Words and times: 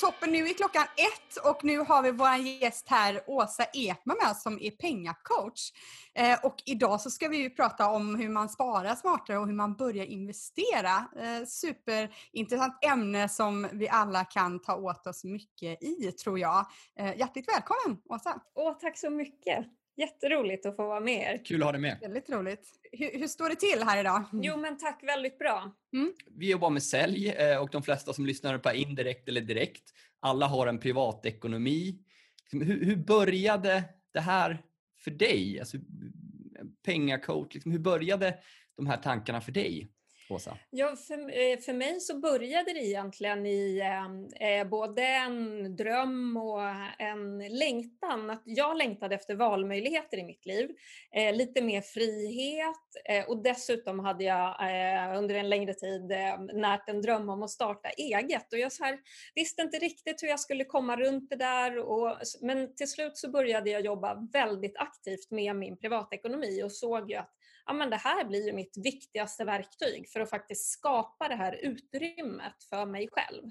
toppen, 0.00 0.32
nu 0.32 0.48
är 0.48 0.54
klockan 0.54 0.82
ett 0.82 1.36
och 1.44 1.64
nu 1.64 1.78
har 1.78 2.02
vi 2.02 2.10
vår 2.10 2.34
gäst 2.34 2.88
här, 2.88 3.20
Åsa 3.26 3.64
Ekman 3.64 4.16
med 4.22 4.30
oss, 4.30 4.42
som 4.42 4.58
är 4.60 4.70
pengacoach. 4.70 5.72
Eh, 6.14 6.38
och 6.44 6.62
idag 6.66 7.00
så 7.00 7.10
ska 7.10 7.28
vi 7.28 7.36
ju 7.36 7.50
prata 7.50 7.90
om 7.90 8.14
hur 8.14 8.28
man 8.28 8.48
sparar 8.48 8.94
smartare 8.94 9.38
och 9.38 9.46
hur 9.46 9.54
man 9.54 9.74
börjar 9.74 10.04
investera. 10.04 11.08
Eh, 11.16 11.46
superintressant 11.46 12.84
ämne 12.84 13.28
som 13.28 13.68
vi 13.72 13.88
alla 13.88 14.24
kan 14.24 14.62
ta 14.62 14.76
åt 14.76 15.06
oss 15.06 15.24
mycket 15.24 15.82
i, 15.82 16.12
tror 16.12 16.38
jag. 16.38 16.66
Eh, 16.98 17.18
hjärtligt 17.18 17.48
välkommen, 17.48 18.02
Åsa! 18.08 18.40
Åh, 18.54 18.78
tack 18.80 18.98
så 18.98 19.10
mycket! 19.10 19.79
Jätteroligt 20.00 20.66
att 20.66 20.76
få 20.76 20.86
vara 20.86 21.00
med 21.00 21.34
er. 21.34 21.44
Kul 21.44 21.62
att 21.62 21.66
ha 21.66 21.72
dig 21.72 21.80
med. 21.80 21.98
Väldigt 22.00 22.30
roligt. 22.30 22.68
Hur, 22.92 23.18
hur 23.18 23.26
står 23.26 23.48
det 23.48 23.56
till 23.56 23.82
här 23.82 24.00
idag? 24.00 24.24
Jo, 24.32 24.56
men 24.56 24.78
tack 24.78 25.02
väldigt 25.02 25.38
bra. 25.38 25.76
Mm. 25.92 26.12
Vi 26.36 26.50
jobbar 26.50 26.70
med 26.70 26.82
sälj 26.82 27.34
och 27.60 27.68
de 27.72 27.82
flesta 27.82 28.12
som 28.12 28.26
lyssnar 28.26 28.58
på 28.58 28.72
indirekt 28.72 29.28
eller 29.28 29.40
direkt. 29.40 29.82
Alla 30.20 30.46
har 30.46 30.66
en 30.66 30.78
privatekonomi. 30.78 31.98
Liksom, 32.42 32.60
hur, 32.60 32.84
hur 32.84 32.96
började 32.96 33.84
det 34.12 34.20
här 34.20 34.62
för 35.04 35.10
dig? 35.10 35.60
Alltså, 35.60 35.76
pengacoach, 36.84 37.54
liksom, 37.54 37.72
hur 37.72 37.78
började 37.78 38.38
de 38.76 38.86
här 38.86 38.96
tankarna 38.96 39.40
för 39.40 39.52
dig? 39.52 39.88
Åsa? 40.30 40.56
Ja, 40.70 40.96
för, 40.96 41.14
eh, 41.14 41.58
för 41.58 41.72
mig 41.72 42.00
så 42.00 42.18
började 42.18 42.72
det 42.72 42.84
egentligen 42.84 43.46
i 43.46 43.80
ehm, 43.80 44.26
eh, 44.26 44.68
både 44.68 45.02
en 45.02 45.76
dröm 45.76 46.36
och 46.36 46.60
en 46.98 47.38
längtan. 47.38 48.30
Att 48.30 48.42
jag 48.44 48.76
längtade 48.76 49.14
efter 49.14 49.34
valmöjligheter 49.34 50.18
i 50.18 50.24
mitt 50.24 50.46
liv. 50.46 50.70
Eh, 51.14 51.34
lite 51.34 51.62
mer 51.62 51.80
frihet 51.80 52.76
eh, 53.08 53.24
och 53.28 53.42
dessutom 53.42 53.98
hade 53.98 54.24
jag 54.24 54.48
eh, 54.48 55.18
under 55.18 55.34
en 55.34 55.48
längre 55.48 55.74
tid 55.74 56.12
ehm, 56.12 56.46
närt 56.46 56.88
en 56.88 57.02
dröm 57.02 57.28
om 57.28 57.42
att 57.42 57.50
starta 57.50 57.88
eget. 57.88 58.52
Och 58.52 58.58
jag 58.58 58.72
så 58.72 58.84
här, 58.84 58.98
visste 59.34 59.62
inte 59.62 59.78
riktigt 59.78 60.22
hur 60.22 60.28
jag 60.28 60.40
skulle 60.40 60.64
komma 60.64 60.96
runt 60.96 61.30
det 61.30 61.36
där. 61.36 61.78
Och, 61.78 62.16
men 62.40 62.74
till 62.74 62.90
slut 62.90 63.16
så 63.16 63.30
började 63.30 63.70
jag 63.70 63.84
jobba 63.84 64.28
väldigt 64.32 64.76
aktivt 64.76 65.30
med 65.30 65.56
min 65.56 65.76
privatekonomi 65.76 66.62
och 66.62 66.72
såg 66.72 67.10
ju 67.10 67.16
att 67.16 67.30
ja, 67.66 67.72
men 67.72 67.90
det 67.90 67.96
här 67.96 68.24
blir 68.24 68.46
ju 68.46 68.52
mitt 68.52 68.76
viktigaste 68.76 69.44
verktyg 69.44 70.08
för 70.08 70.20
att 70.20 70.30
faktiskt 70.30 70.70
skapa 70.70 71.28
det 71.28 71.34
här 71.34 71.52
utrymmet 71.52 72.64
för 72.70 72.86
mig 72.86 73.08
själv. 73.12 73.42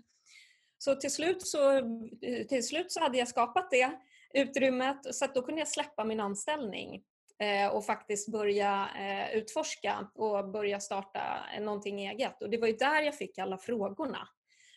Så 0.78 0.96
till 0.96 1.12
slut 1.12 1.48
så, 1.48 1.78
eh, 2.22 2.48
till 2.48 2.68
slut 2.68 2.92
så 2.92 3.00
hade 3.00 3.18
jag 3.18 3.28
skapat 3.28 3.72
det 3.72 3.92
utrymmet 4.34 5.16
så 5.16 5.26
att 5.26 5.36
då 5.36 5.42
kunde 5.42 5.62
jag 5.62 5.68
släppa 5.68 6.04
min 6.04 6.20
anställning 6.20 7.04
eh, 7.40 7.68
och 7.68 7.86
faktiskt 7.86 8.32
börja 8.32 8.90
eh, 9.00 9.38
utforska 9.38 10.08
och 10.16 10.50
börja 10.50 10.80
starta 10.80 11.22
någonting 11.60 12.08
eget. 12.08 12.42
Och 12.42 12.50
det 12.50 12.58
var 12.58 12.68
ju 12.68 12.74
där 12.74 13.02
jag 13.02 13.16
fick 13.16 13.38
alla 13.38 13.58
frågorna. 13.58 14.28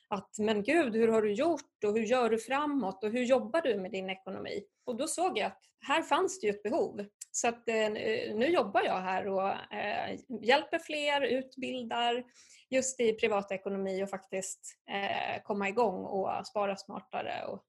Att 0.08 0.38
men 0.38 0.62
gud, 0.62 0.96
hur 0.96 1.08
har 1.08 1.22
du 1.22 1.32
gjort 1.32 1.84
och 1.84 1.92
hur 1.92 2.04
gör 2.04 2.30
du 2.30 2.38
framåt 2.38 3.04
och 3.04 3.10
hur 3.10 3.24
jobbar 3.24 3.62
du 3.62 3.78
med 3.78 3.90
din 3.90 4.10
ekonomi? 4.10 4.64
Och 4.84 4.96
då 4.96 5.06
såg 5.06 5.38
jag 5.38 5.46
att 5.46 5.60
här 5.86 6.02
fanns 6.02 6.40
det 6.40 6.46
ju 6.46 6.50
ett 6.50 6.62
behov. 6.62 7.06
Så 7.34 7.48
att, 7.48 7.68
eh, 7.68 7.76
eh, 7.76 8.34
nu 8.34 8.46
jobbar 8.46 8.82
jag 8.82 9.00
här 9.00 9.28
och 9.28 9.48
eh, 9.74 10.18
hjälper 10.42 10.78
fler, 10.78 11.20
utbildar 11.20 12.24
just 12.70 13.00
i 13.00 13.12
privatekonomi 13.12 14.04
och 14.04 14.10
faktiskt 14.10 14.78
eh, 14.90 15.42
komma 15.42 15.68
igång 15.68 16.04
och 16.04 16.46
spara 16.46 16.76
smartare 16.76 17.44
och 17.46 17.64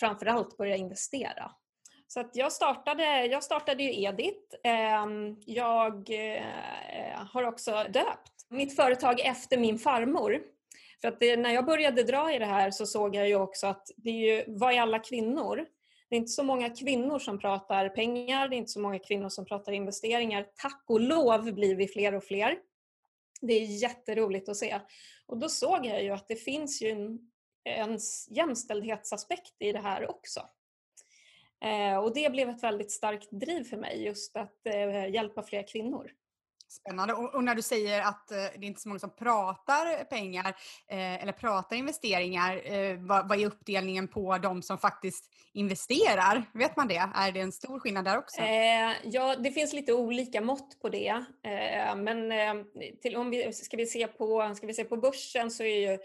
framförallt 0.00 0.56
börja 0.56 0.76
investera. 0.76 1.52
Så 2.08 2.20
att 2.20 2.36
jag, 2.36 2.52
startade, 2.52 3.26
jag 3.26 3.42
startade 3.42 3.82
ju 3.82 4.02
Edit. 4.02 4.54
Ehm, 4.64 5.36
jag 5.46 6.10
eh, 6.10 7.26
har 7.32 7.42
också 7.42 7.84
döpt 7.88 8.32
mitt 8.48 8.76
företag 8.76 9.20
efter 9.20 9.58
min 9.58 9.78
farmor. 9.78 10.40
För 11.00 11.08
att 11.08 11.20
det, 11.20 11.36
när 11.36 11.50
jag 11.50 11.66
började 11.66 12.02
dra 12.02 12.34
i 12.34 12.38
det 12.38 12.46
här 12.46 12.70
så 12.70 12.86
såg 12.86 13.14
jag 13.14 13.28
ju 13.28 13.36
också 13.36 13.66
att 13.66 13.86
det 13.96 14.10
är 14.10 14.36
ju, 14.36 14.44
vad 14.46 14.74
är 14.74 14.80
alla 14.80 14.98
kvinnor? 14.98 15.66
Det 16.08 16.16
är 16.16 16.18
inte 16.18 16.32
så 16.32 16.42
många 16.42 16.70
kvinnor 16.70 17.18
som 17.18 17.38
pratar 17.38 17.88
pengar, 17.88 18.48
det 18.48 18.56
är 18.56 18.58
inte 18.58 18.72
så 18.72 18.80
många 18.80 18.98
kvinnor 18.98 19.28
som 19.28 19.44
pratar 19.44 19.72
investeringar. 19.72 20.46
Tack 20.54 20.84
och 20.86 21.00
lov 21.00 21.52
blir 21.52 21.76
vi 21.76 21.88
fler 21.88 22.14
och 22.14 22.24
fler. 22.24 22.58
Det 23.40 23.52
är 23.52 23.82
jätteroligt 23.82 24.48
att 24.48 24.56
se. 24.56 24.80
Och 25.26 25.38
då 25.38 25.48
såg 25.48 25.86
jag 25.86 26.02
ju 26.02 26.10
att 26.10 26.28
det 26.28 26.36
finns 26.36 26.82
ju 26.82 26.88
en, 26.88 27.30
en 27.64 27.98
jämställdhetsaspekt 28.30 29.54
i 29.58 29.72
det 29.72 29.78
här 29.78 30.10
också. 30.10 30.40
Eh, 31.64 31.98
och 31.98 32.14
det 32.14 32.32
blev 32.32 32.48
ett 32.48 32.62
väldigt 32.62 32.92
starkt 32.92 33.28
driv 33.30 33.64
för 33.64 33.76
mig, 33.76 34.04
just 34.04 34.36
att 34.36 34.66
eh, 34.66 35.08
hjälpa 35.08 35.42
fler 35.42 35.66
kvinnor. 35.66 36.12
Spännande. 36.68 37.14
Och, 37.14 37.34
och, 37.34 37.44
när 37.44 37.54
du 37.54 37.62
säger 37.62 38.00
att 38.00 38.30
eh, 38.30 38.36
det 38.36 38.42
är 38.42 38.64
inte 38.64 38.80
så 38.80 38.88
många 38.88 38.98
som 38.98 39.10
pratar 39.10 40.04
pengar 40.04 40.46
eh, 40.88 41.22
eller 41.22 41.32
pratar 41.32 41.76
investeringar, 41.76 42.72
eh, 42.72 42.96
vad, 42.98 43.28
vad, 43.28 43.40
är 43.40 43.46
uppdelningen 43.46 44.08
på 44.08 44.38
de 44.38 44.62
som 44.62 44.78
faktiskt 44.78 45.24
investerar? 45.52 46.50
Vet 46.54 46.76
man 46.76 46.88
det? 46.88 47.10
Är 47.14 47.32
det 47.32 47.40
en 47.40 47.52
stor 47.52 47.80
skillnad 47.80 48.04
där 48.04 48.18
också? 48.18 48.40
Eh, 48.40 48.92
ja, 49.04 49.36
det 49.36 49.52
finns 49.52 49.72
lite 49.72 49.92
olika 49.92 50.40
mått 50.40 50.80
på 50.80 50.88
det. 50.88 51.24
Eh, 51.42 51.96
men 51.96 52.32
eh, 52.32 52.54
till, 53.02 53.16
om 53.16 53.30
vi, 53.30 53.52
ska, 53.52 53.76
vi 53.76 53.86
se 53.86 54.06
på, 54.06 54.54
ska 54.56 54.66
vi 54.66 54.74
se 54.74 54.84
på 54.84 54.96
börsen 54.96 55.50
så 55.50 55.62
är 55.62 55.90
ju, 55.90 55.98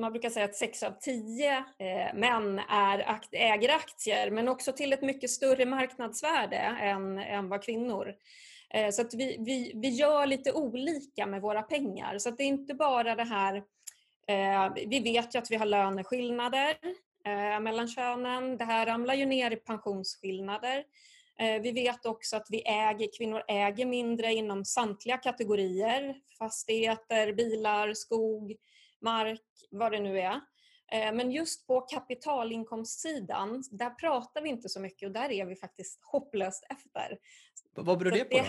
man 0.00 0.12
brukar 0.12 0.30
säga 0.30 0.44
att 0.44 0.56
sex 0.56 0.82
av 0.82 0.92
tio 1.00 1.56
eh, 1.56 2.14
män 2.14 2.58
är, 2.58 3.20
äger 3.32 3.74
aktier, 3.74 4.30
men 4.30 4.48
också 4.48 4.72
till 4.72 4.92
ett 4.92 5.02
mycket 5.02 5.30
större 5.30 5.66
marknadsvärde 5.66 6.56
än, 6.56 7.18
än 7.18 7.48
vad 7.48 7.64
kvinnor 7.64 8.14
Eh, 8.74 8.90
så 8.90 9.02
att 9.02 9.14
vi, 9.14 9.36
vi, 9.40 9.72
vi 9.74 9.88
gör 9.88 10.26
lite 10.26 10.52
olika 10.52 11.26
med 11.26 11.42
våra 11.42 11.62
pengar. 11.62 12.18
Så 12.18 12.28
att 12.28 12.36
det 12.36 12.42
är 12.42 12.48
inte 12.48 12.74
bara 12.74 13.14
det 13.14 13.24
här, 13.24 13.56
eh, 14.26 14.72
vi 14.86 15.00
vet 15.00 15.34
ju 15.34 15.38
att 15.38 15.50
vi 15.50 15.56
har 15.56 15.66
löneskillnader 15.66 16.76
eh, 17.26 17.60
mellan 17.60 17.88
könen. 17.88 18.56
Det 18.56 18.64
här 18.64 18.86
ramlar 18.86 19.14
ju 19.14 19.26
ner 19.26 19.50
i 19.50 19.56
pensionsskillnader. 19.56 20.84
Vi 21.62 21.72
vet 21.72 22.06
också 22.06 22.36
att 22.36 22.46
vi 22.50 22.62
äger, 22.66 23.18
kvinnor 23.18 23.42
äger 23.48 23.86
mindre 23.86 24.32
inom 24.32 24.64
samtliga 24.64 25.16
kategorier. 25.16 26.16
Fastigheter, 26.38 27.32
bilar, 27.32 27.94
skog, 27.94 28.56
mark, 29.00 29.42
vad 29.70 29.92
det 29.92 30.00
nu 30.00 30.20
är. 30.20 30.40
Men 30.92 31.30
just 31.30 31.66
på 31.66 31.80
kapitalinkomstsidan, 31.80 33.64
där 33.70 33.90
pratar 33.90 34.42
vi 34.42 34.48
inte 34.48 34.68
så 34.68 34.80
mycket 34.80 35.06
och 35.06 35.12
där 35.12 35.30
är 35.30 35.46
vi 35.46 35.56
faktiskt 35.56 36.00
hopplöst 36.02 36.66
efter. 36.70 37.18
Vad 37.74 37.98
beror 37.98 38.10
det 38.10 38.24
på 38.24 38.36
då? 38.36 38.44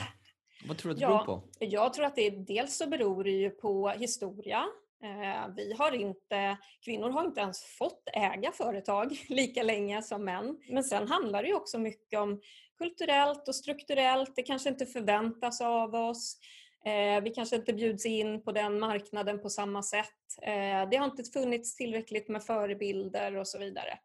Vad 0.67 0.77
tror 0.77 0.89
du 0.89 0.93
att 0.93 0.99
det 0.99 1.03
ja, 1.03 1.25
beror 1.25 1.25
på? 1.25 1.43
Jag 1.59 1.93
tror 1.93 2.05
att 2.05 2.15
det 2.15 2.29
dels 2.29 2.77
så 2.77 2.87
beror 2.87 3.23
det 3.23 3.31
ju 3.31 3.49
på 3.49 3.89
historia. 3.89 4.65
Eh, 5.03 5.53
vi 5.55 5.73
har 5.73 5.91
inte, 5.91 6.57
kvinnor 6.85 7.09
har 7.09 7.25
inte 7.25 7.41
ens 7.41 7.63
fått 7.63 8.09
äga 8.13 8.51
företag 8.51 9.25
lika 9.29 9.63
länge 9.63 10.01
som 10.01 10.25
män. 10.25 10.57
Men 10.69 10.83
sen 10.83 11.07
handlar 11.07 11.41
det 11.41 11.47
ju 11.49 11.55
också 11.55 11.79
mycket 11.79 12.19
om 12.19 12.41
kulturellt 12.77 13.47
och 13.47 13.55
strukturellt. 13.55 14.35
Det 14.35 14.43
kanske 14.43 14.69
inte 14.69 14.85
förväntas 14.85 15.61
av 15.61 15.95
oss. 15.95 16.37
Eh, 16.85 17.23
vi 17.23 17.29
kanske 17.29 17.55
inte 17.55 17.73
bjuds 17.73 18.05
in 18.05 18.43
på 18.43 18.51
den 18.51 18.79
marknaden 18.79 19.41
på 19.41 19.49
samma 19.49 19.83
sätt. 19.83 20.07
Eh, 20.41 20.89
det 20.89 20.97
har 20.97 21.05
inte 21.05 21.23
funnits 21.23 21.75
tillräckligt 21.75 22.29
med 22.29 22.43
förebilder 22.43 23.35
och 23.35 23.47
så 23.47 23.59
vidare. 23.59 23.99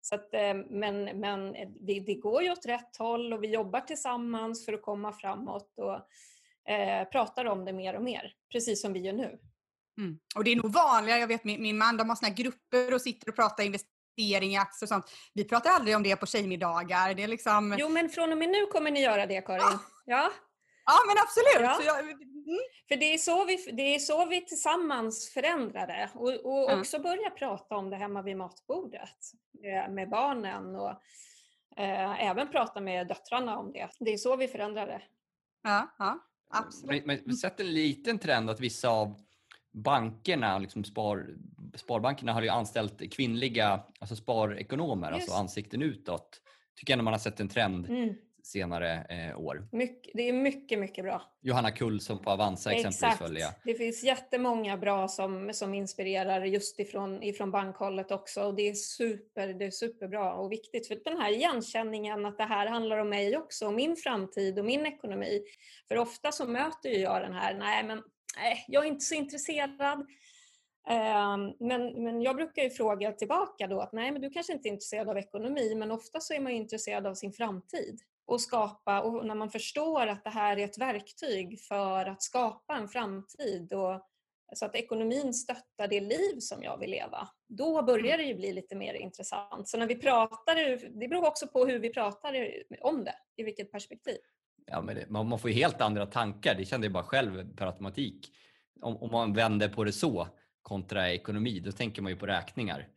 Så 0.00 0.14
att, 0.14 0.34
eh, 0.34 0.54
men 0.70 1.04
men 1.04 1.52
det, 1.80 2.00
det, 2.00 2.14
går 2.14 2.42
ju 2.42 2.52
åt 2.52 2.66
rätt 2.66 2.96
håll 2.96 3.32
och 3.32 3.42
vi 3.42 3.48
jobbar 3.48 3.80
tillsammans 3.80 4.64
för 4.64 4.72
att 4.72 4.82
komma 4.82 5.12
framåt 5.12 5.74
och 5.78 6.00
pratar 7.12 7.44
om 7.44 7.64
det 7.64 7.72
mer 7.72 7.96
och 7.96 8.02
mer, 8.02 8.32
precis 8.52 8.82
som 8.82 8.92
vi 8.92 9.00
gör 9.00 9.12
nu. 9.12 9.38
Mm. 9.98 10.18
Och 10.36 10.44
det 10.44 10.52
är 10.52 10.56
nog 10.56 10.72
vanligare, 10.72 11.20
jag 11.20 11.28
vet 11.28 11.44
min, 11.44 11.62
min 11.62 11.78
man, 11.78 11.96
de 11.96 12.08
har 12.08 12.16
såna 12.16 12.30
grupper 12.30 12.94
och 12.94 13.00
sitter 13.00 13.28
och 13.28 13.36
pratar 13.36 13.64
investering 13.64 14.52
i 14.52 14.56
aktier 14.56 14.84
och 14.84 14.88
sånt. 14.88 15.10
Vi 15.34 15.44
pratar 15.44 15.70
aldrig 15.70 15.96
om 15.96 16.02
det 16.02 16.16
på 16.16 16.26
tjejmiddagar. 16.26 17.14
Det 17.14 17.22
är 17.22 17.28
liksom... 17.28 17.76
Jo 17.78 17.88
men 17.88 18.08
från 18.08 18.32
och 18.32 18.38
med 18.38 18.48
nu 18.48 18.66
kommer 18.66 18.90
ni 18.90 19.02
göra 19.02 19.26
det 19.26 19.40
Karin. 19.40 19.60
Ja. 19.60 19.78
ja. 20.04 20.30
Ja 20.86 20.98
men 21.06 21.16
absolut. 21.22 21.86
Ja. 21.86 21.94
Jag, 21.94 22.10
mm. 22.10 22.58
För 22.88 22.96
det 22.96 23.14
är, 23.14 23.18
så 23.18 23.44
vi, 23.44 23.56
det 23.72 23.94
är 23.94 23.98
så 23.98 24.26
vi 24.26 24.44
tillsammans 24.44 25.30
förändrar 25.34 25.86
det 25.86 26.10
och, 26.14 26.44
och 26.44 26.70
mm. 26.70 26.80
också 26.80 26.98
börja 26.98 27.30
prata 27.30 27.76
om 27.76 27.90
det 27.90 27.96
hemma 27.96 28.22
vid 28.22 28.36
matbordet 28.36 29.32
eh, 29.64 29.92
med 29.92 30.08
barnen 30.08 30.76
och 30.76 30.90
eh, 31.76 32.28
även 32.28 32.48
prata 32.48 32.80
med 32.80 33.08
döttrarna 33.08 33.58
om 33.58 33.72
det. 33.72 33.88
Det 34.00 34.12
är 34.12 34.16
så 34.16 34.36
vi 34.36 34.48
förändrar 34.48 34.86
det. 34.86 35.02
Ja, 35.62 35.94
ja 35.98 36.18
absolut. 36.50 37.06
Men, 37.06 37.20
men 37.24 37.36
sett 37.36 37.60
en 37.60 37.74
liten 37.74 38.18
trend 38.18 38.50
att 38.50 38.60
vissa 38.60 38.88
av 38.88 39.14
bankerna, 39.72 40.58
liksom 40.58 40.84
spar, 40.84 41.26
sparbankerna 41.74 42.32
har 42.32 42.42
ju 42.42 42.48
anställt 42.48 43.12
kvinnliga 43.12 43.84
alltså 44.00 44.16
sparekonomer, 44.16 45.06
alltså 45.06 45.18
Just. 45.18 45.30
alltså 45.30 45.40
ansikten 45.40 45.82
utåt. 45.82 46.40
Tycker 46.76 46.96
jag 46.96 47.04
man 47.04 47.12
har 47.12 47.18
sett 47.18 47.40
en 47.40 47.48
trend. 47.48 47.86
Mm 47.86 48.14
senare 48.46 49.06
eh, 49.08 49.40
år. 49.40 49.68
Mycket, 49.72 50.12
det 50.14 50.28
är 50.28 50.32
mycket, 50.32 50.78
mycket 50.78 51.04
bra. 51.04 51.22
Johanna 51.40 51.70
Kullson 51.70 52.18
på 52.18 52.30
Avanza 52.30 52.70
exempelvis 52.70 53.02
Exakt. 53.02 53.18
följer 53.18 53.48
Det 53.64 53.74
finns 53.74 54.04
jättemånga 54.04 54.76
bra 54.76 55.08
som, 55.08 55.50
som 55.52 55.74
inspirerar 55.74 56.44
just 56.44 56.80
ifrån, 56.80 57.22
ifrån 57.22 57.50
bankhållet 57.50 58.10
också 58.10 58.42
och 58.42 58.54
det 58.54 58.68
är, 58.68 58.74
super, 58.74 59.48
det 59.48 59.64
är 59.64 59.70
superbra 59.70 60.34
och 60.34 60.52
viktigt 60.52 60.88
för 60.88 60.98
den 61.04 61.20
här 61.20 61.32
igenkänningen 61.32 62.26
att 62.26 62.38
det 62.38 62.44
här 62.44 62.66
handlar 62.66 62.98
om 62.98 63.08
mig 63.08 63.36
också, 63.36 63.66
och 63.66 63.74
min 63.74 63.96
framtid 63.96 64.58
och 64.58 64.64
min 64.64 64.86
ekonomi. 64.86 65.42
För 65.88 65.98
ofta 65.98 66.32
så 66.32 66.46
möter 66.46 66.88
ju 66.88 66.98
jag 66.98 67.22
den 67.22 67.32
här, 67.32 67.54
nej 67.54 67.84
men 67.84 68.02
nej, 68.36 68.64
jag 68.68 68.84
är 68.84 68.88
inte 68.88 69.04
så 69.04 69.14
intresserad 69.14 70.06
Ehm, 70.88 71.52
men, 71.58 72.04
men 72.04 72.22
jag 72.22 72.36
brukar 72.36 72.62
ju 72.62 72.70
fråga 72.70 73.12
tillbaka 73.12 73.66
då 73.66 73.80
att 73.80 73.92
nej, 73.92 74.12
men 74.12 74.22
du 74.22 74.30
kanske 74.30 74.52
inte 74.52 74.68
är 74.68 74.70
intresserad 74.70 75.08
av 75.08 75.18
ekonomi, 75.18 75.74
men 75.74 75.90
ofta 75.90 76.20
så 76.20 76.34
är 76.34 76.40
man 76.40 76.52
intresserad 76.52 77.06
av 77.06 77.14
sin 77.14 77.32
framtid 77.32 78.00
och 78.26 78.40
skapa, 78.40 79.00
och 79.00 79.26
när 79.26 79.34
man 79.34 79.50
förstår 79.50 80.06
att 80.06 80.24
det 80.24 80.30
här 80.30 80.56
är 80.58 80.64
ett 80.64 80.78
verktyg 80.78 81.60
för 81.60 82.06
att 82.06 82.22
skapa 82.22 82.76
en 82.76 82.88
framtid 82.88 83.72
och 83.72 84.02
så 84.54 84.64
att 84.64 84.74
ekonomin 84.74 85.34
stöttar 85.34 85.88
det 85.88 86.00
liv 86.00 86.38
som 86.38 86.62
jag 86.62 86.78
vill 86.78 86.90
leva, 86.90 87.28
då 87.48 87.82
börjar 87.82 88.18
det 88.18 88.24
ju 88.24 88.34
bli 88.34 88.52
lite 88.52 88.74
mer 88.74 88.94
intressant. 88.94 89.68
Så 89.68 89.78
när 89.78 89.86
vi 89.86 89.94
pratar, 89.96 90.54
det 91.00 91.08
beror 91.08 91.26
också 91.26 91.46
på 91.46 91.66
hur 91.66 91.78
vi 91.78 91.92
pratar 91.92 92.52
om 92.80 93.04
det, 93.04 93.14
i 93.36 93.42
vilket 93.42 93.72
perspektiv. 93.72 94.18
Ja, 94.66 94.82
men 94.82 94.94
det, 94.94 95.10
man, 95.10 95.38
får 95.38 95.50
ju 95.50 95.56
helt 95.56 95.80
andra 95.80 96.06
tankar, 96.06 96.54
det 96.54 96.64
kände 96.64 96.86
jag 96.86 96.92
bara 96.92 97.04
själv 97.04 97.56
per 97.56 97.66
automatik. 97.66 98.32
Om, 98.80 98.96
om 98.96 99.10
man 99.10 99.32
vänder 99.32 99.68
på 99.68 99.84
det 99.84 99.92
så 99.92 100.28
kontra 100.62 101.12
ekonomi, 101.12 101.60
då 101.60 101.72
tänker 101.72 102.02
man 102.02 102.12
ju 102.12 102.18
på 102.18 102.26
räkningar. 102.26 102.88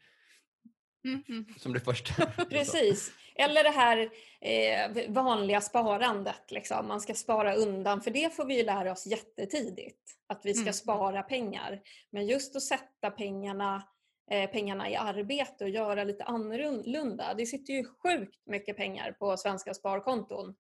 Mm, 1.06 1.24
mm. 1.30 1.46
Som 1.58 1.74
det 1.74 1.80
första. 1.80 2.26
Precis. 2.50 3.12
Eller 3.40 3.64
det 3.64 3.70
här 3.70 4.10
eh, 4.42 5.12
vanliga 5.12 5.62
sparandet. 5.62 6.52
Liksom. 6.52 6.88
Man 6.88 7.02
ska 7.02 7.14
spara 7.14 7.56
undan, 7.56 8.02
för 8.02 8.12
det 8.12 8.36
får 8.36 8.46
vi 8.46 8.58
ju 8.58 8.64
lära 8.64 8.92
oss 8.92 9.08
jättetidigt. 9.08 10.00
Att 10.28 10.46
vi 10.46 10.54
ska 10.54 10.62
mm. 10.62 10.74
spara 10.74 11.24
pengar. 11.24 11.82
Men 12.10 12.28
just 12.28 12.56
att 12.56 12.64
sätta 12.64 13.12
pengarna, 13.12 13.84
eh, 14.32 14.50
pengarna 14.50 14.90
i 14.90 14.96
arbete 14.96 15.64
och 15.64 15.70
göra 15.70 16.04
lite 16.04 16.24
annorlunda. 16.24 17.34
Det 17.34 17.46
sitter 17.46 17.74
ju 17.74 17.84
sjukt 17.84 18.46
mycket 18.46 18.78
pengar 18.78 19.12
på 19.12 19.38
svenska 19.38 19.74
sparkonton 19.74 20.46
mm. 20.46 20.56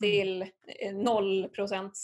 till 0.00 0.42
eh, 0.80 0.94
0 0.94 1.48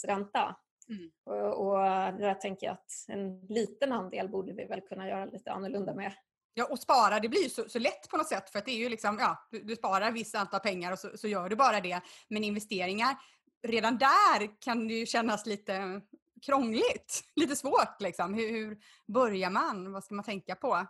ränta. 0.07 0.55
Mm. 0.89 1.11
Och, 1.25 1.67
och 1.67 1.77
där 2.19 2.33
tänker 2.33 2.67
jag 2.67 2.73
att 2.73 2.91
en 3.07 3.39
liten 3.39 3.91
andel 3.91 4.29
borde 4.29 4.53
vi 4.53 4.65
väl 4.65 4.81
kunna 4.81 5.07
göra 5.07 5.25
lite 5.25 5.51
annorlunda 5.51 5.93
med. 5.93 6.13
Ja, 6.53 6.65
och 6.65 6.79
spara, 6.79 7.19
det 7.19 7.29
blir 7.29 7.43
ju 7.43 7.49
så, 7.49 7.69
så, 7.69 7.79
lätt 7.79 8.09
på 8.09 8.17
något 8.17 8.27
sätt 8.27 8.49
för 8.49 8.59
att 8.59 8.65
det 8.65 8.71
är 8.71 8.77
ju 8.77 8.89
liksom, 8.89 9.17
ja, 9.19 9.47
du, 9.51 9.63
du 9.63 9.75
sparar 9.75 10.11
visst 10.11 10.35
antal 10.35 10.59
pengar 10.59 10.91
och 10.91 10.99
så, 10.99 11.09
så, 11.17 11.27
gör 11.27 11.49
du 11.49 11.55
bara 11.55 11.79
det. 11.79 12.01
Men 12.27 12.43
investeringar, 12.43 13.15
redan 13.67 13.97
där 13.97 14.61
kan 14.61 14.87
det 14.87 14.93
ju 14.93 15.05
kännas 15.05 15.45
lite 15.45 16.01
krångligt, 16.45 17.23
lite 17.35 17.55
svårt 17.55 18.01
liksom. 18.01 18.33
Hur, 18.33 18.51
hur 18.51 18.77
börjar 19.07 19.49
man? 19.49 19.91
Vad 19.91 20.03
ska 20.03 20.15
man 20.15 20.25
tänka 20.25 20.55
på? 20.55 20.87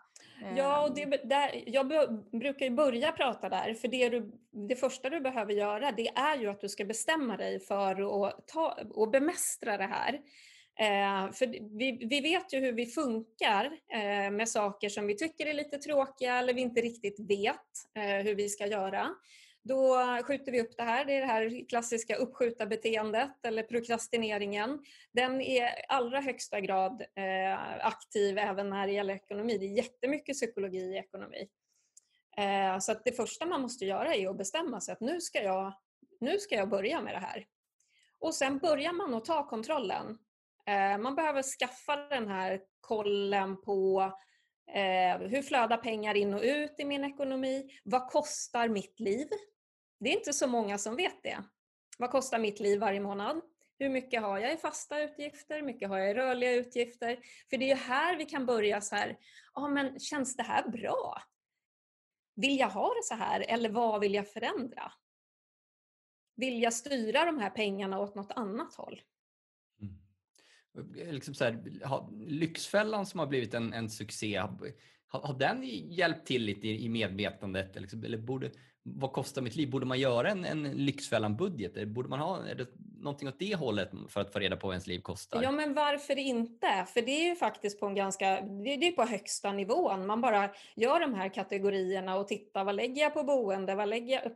Ja, 0.56 0.88
och 0.88 0.96
det, 0.96 1.06
där, 1.06 1.64
jag 1.66 1.88
brukar 2.32 2.66
ju 2.66 2.72
börja 2.72 3.12
prata 3.12 3.50
där, 3.50 3.74
för 3.74 3.88
det, 3.88 4.10
du, 4.10 4.32
det 4.68 4.76
första 4.76 5.10
du 5.10 5.20
behöver 5.20 5.54
göra 5.54 5.92
det 5.92 6.08
är 6.08 6.38
ju 6.38 6.48
att 6.48 6.62
du 6.62 6.70
ska 6.70 6.86
bestämma 6.86 7.38
dig 7.38 7.60
för 7.60 8.26
att 8.28 8.48
ta, 8.48 8.78
och 8.90 9.10
bemästra 9.10 9.78
det 9.78 9.88
här. 9.88 10.20
Eh, 10.80 11.32
för 11.32 11.78
vi, 11.78 12.08
vi, 12.10 12.22
vet 12.22 12.54
ju 12.54 12.60
hur 12.60 12.74
vi 12.74 12.86
funkar 12.86 13.66
eh, 13.94 14.32
med 14.32 14.50
saker 14.50 14.90
som 14.90 15.08
vi 15.08 15.16
tycker 15.16 15.46
är 15.46 15.54
lite 15.54 15.78
tråkiga 15.78 16.40
eller 16.40 16.54
vi 16.54 16.62
inte 16.62 16.82
riktigt 16.82 17.20
vet 17.20 17.96
eh, 17.96 18.26
hur 18.26 18.36
vi 18.36 18.50
ska 18.50 18.68
göra. 18.68 19.10
Då 19.64 19.98
skjuter 20.24 20.52
vi 20.52 20.62
upp 20.62 20.78
det 20.78 20.84
här. 20.84 21.06
Det 21.06 21.14
är 21.14 21.20
det 21.20 21.26
här 21.26 21.70
klassiska 21.70 22.16
uppskjuta 22.16 22.66
beteendet 22.66 23.46
eller 23.46 23.64
prokrastineringen. 23.64 24.80
Den 25.12 25.42
är 25.42 25.66
i 25.66 25.84
allra 25.88 26.22
högsta 26.22 26.60
grad 26.60 27.02
eh, 27.02 27.86
aktiv 27.86 28.38
även 28.38 28.70
när 28.70 28.88
det 28.88 28.94
gäller 28.94 29.14
ekonomi. 29.14 29.58
Det 29.58 29.66
är 29.66 29.78
jättemycket 29.78 30.36
psykologi 30.36 30.78
i 30.78 30.98
ekonomi. 30.98 31.48
Eh, 32.38 32.80
så 32.80 32.92
att 32.92 33.06
det 33.06 33.12
första 33.12 33.46
man 33.46 33.62
måste 33.62 33.86
göra 33.86 34.16
är 34.16 34.30
att 34.30 34.38
bestämma 34.38 34.82
sig 34.82 34.92
att 34.92 35.02
nu 35.02 35.22
ska 35.22 35.44
jag, 35.44 35.74
nu 36.20 36.40
ska 36.40 36.56
jag 36.56 36.70
börja 36.70 37.02
med 37.02 37.14
det 37.14 37.20
här. 37.20 37.46
Och 38.20 38.36
sen 38.36 38.58
börjar 38.58 38.94
man 38.94 39.14
att 39.14 39.26
ta 39.26 39.50
kontrollen 39.50 40.18
Eh, 40.70 40.98
man 40.98 41.16
behöver 41.16 41.44
skaffa 41.44 41.96
den 41.96 42.28
här 42.28 42.62
kollen 42.82 43.62
på 43.62 44.02
eh, 44.74 45.18
hur 45.18 45.42
flödar 45.42 45.78
pengar 45.78 46.16
in 46.16 46.34
och 46.34 46.42
ut 46.44 46.80
i 46.80 46.86
min 46.86 47.04
ekonomi? 47.04 47.80
Vad 47.84 48.08
kostar 48.08 48.68
mitt 48.68 49.00
liv? 49.00 49.28
Det 50.00 50.10
är 50.10 50.18
inte 50.18 50.34
så 50.34 50.48
många 50.48 50.78
som 50.78 50.96
vet 50.96 51.24
det. 51.24 51.44
Vad 51.98 52.12
kostar 52.12 52.40
mitt 52.40 52.60
liv 52.60 52.80
varje 52.80 53.00
månad? 53.00 53.42
Hur 53.80 53.90
mycket 53.90 54.22
har 54.22 54.40
jag 54.40 54.54
i 54.54 54.58
fasta 54.58 55.02
utgifter? 55.02 55.56
Hur 55.56 55.64
mycket 55.64 55.90
har 55.90 55.98
jag 55.98 56.12
i 56.12 56.14
rörliga 56.14 56.52
utgifter? 56.52 57.20
För 57.50 57.58
det 57.58 57.72
är 57.72 57.76
här 57.76 58.18
vi 58.18 58.26
kan 58.26 58.46
börja 58.46 58.82
så 58.82 58.96
här, 58.96 59.18
ja 59.54 59.68
men 59.68 60.00
känns 60.00 60.36
det 60.36 60.44
här 60.44 60.70
bra? 60.70 61.22
Vill 62.36 62.60
jag 62.60 62.70
ha 62.70 62.94
det 62.94 63.04
så 63.04 63.16
här 63.16 63.46
eller 63.48 63.70
vad 63.70 64.02
vill 64.02 64.14
jag 64.14 64.32
förändra? 64.32 64.92
Vill 66.36 66.62
jag 66.62 66.74
styra 66.74 67.26
de 67.26 67.40
här 67.40 67.50
pengarna 67.50 68.00
åt 68.00 68.16
något 68.16 68.32
annat 68.32 68.76
håll? 68.76 69.02
Liksom 71.12 71.34
så 71.34 71.44
här, 71.44 71.60
Lyxfällan 72.28 73.06
som 73.06 73.20
har 73.20 73.28
blivit 73.28 73.54
en, 73.54 73.74
en 73.74 73.90
succé, 73.90 74.38
har, 75.08 75.20
har 75.20 75.40
den 75.40 75.64
hjälpt 75.90 76.28
till 76.28 76.44
lite 76.44 76.68
i, 76.68 76.86
i 76.86 76.90
medvetandet? 76.90 77.82
Liksom, 77.82 78.04
eller 78.04 78.18
borde, 78.18 78.52
vad 78.84 79.12
kostar 79.12 79.42
mitt 79.42 79.56
liv? 79.56 79.70
Borde 79.70 79.86
man 79.86 80.00
göra 80.00 80.30
en, 80.30 80.46
en 80.46 80.72
Lyxfällan-budget? 80.72 81.88
Borde 81.88 82.10
man 82.10 82.20
ha 82.20 82.48
är 82.48 82.56
det 82.56 82.68
någonting 83.00 83.28
åt 83.28 83.40
det 83.40 83.56
hållet 83.56 83.92
för 84.08 84.22
att 84.22 84.34
få 84.34 84.40
reda 84.40 84.58
på 84.58 84.68
vad 84.68 84.74
ens 84.74 84.88
liv 84.88 85.00
kostar? 85.00 85.44
Ja, 85.44 85.52
men 85.52 85.74
varför 85.74 86.18
inte? 86.18 86.86
För 86.94 87.02
det 87.02 87.12
är 87.12 87.30
ju 87.30 87.36
faktiskt 87.36 87.80
på 87.80 87.86
en 87.86 87.96
ganska, 87.96 88.42
det 88.42 88.74
är 88.74 88.92
på 88.92 89.04
högsta 89.04 89.52
nivån. 89.52 90.08
Man 90.08 90.22
bara 90.22 90.50
gör 90.76 91.00
de 91.00 91.14
här 91.14 91.34
kategorierna 91.34 92.16
och 92.16 92.28
tittar, 92.28 92.64
vad 92.64 92.76
lägger 92.76 93.02
jag 93.02 93.14
på 93.14 93.24
boende? 93.24 93.76
Vad 93.76 93.90
lägger 93.90 94.14
jag, 94.14 94.32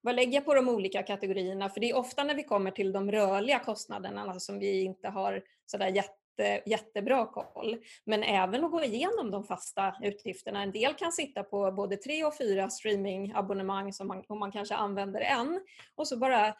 vad 0.00 0.14
lägger 0.14 0.34
jag 0.34 0.44
på 0.44 0.54
de 0.54 0.68
olika 0.68 1.02
kategorierna? 1.02 1.68
För 1.68 1.80
det 1.80 1.90
är 1.90 1.96
ofta 1.96 2.24
när 2.24 2.34
vi 2.34 2.42
kommer 2.42 2.70
till 2.70 2.92
de 2.92 3.12
rörliga 3.12 3.58
kostnaderna 3.58 4.22
alltså 4.22 4.40
som 4.40 4.58
vi 4.58 4.82
inte 4.82 5.08
har 5.08 5.42
sådär 5.66 5.88
jätte, 5.88 6.62
jättebra 6.66 7.26
koll. 7.26 7.76
Men 8.04 8.22
även 8.22 8.64
att 8.64 8.70
gå 8.70 8.84
igenom 8.84 9.30
de 9.30 9.44
fasta 9.44 9.94
utgifterna. 10.02 10.62
En 10.62 10.72
del 10.72 10.94
kan 10.94 11.12
sitta 11.12 11.42
på 11.42 11.72
både 11.72 11.96
tre 11.96 12.24
och 12.24 12.36
fyra 12.36 12.70
streamingabonnemang 12.70 13.92
som 13.92 14.08
man, 14.08 14.24
och 14.28 14.36
man 14.36 14.52
kanske 14.52 14.74
använder 14.74 15.20
en 15.20 15.60
och 15.94 16.08
så 16.08 16.16
bara 16.16 16.54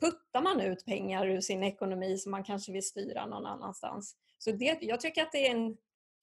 puttar 0.00 0.42
man 0.42 0.60
ut 0.60 0.84
pengar 0.84 1.26
ur 1.26 1.40
sin 1.40 1.62
ekonomi 1.62 2.18
som 2.18 2.30
man 2.30 2.44
kanske 2.44 2.72
vill 2.72 2.86
styra 2.86 3.26
någon 3.26 3.46
annanstans. 3.46 4.16
Så 4.38 4.52
det, 4.52 4.78
jag 4.80 5.00
tycker 5.00 5.22
att 5.22 5.32
det 5.32 5.46
är 5.46 5.50
en 5.50 5.76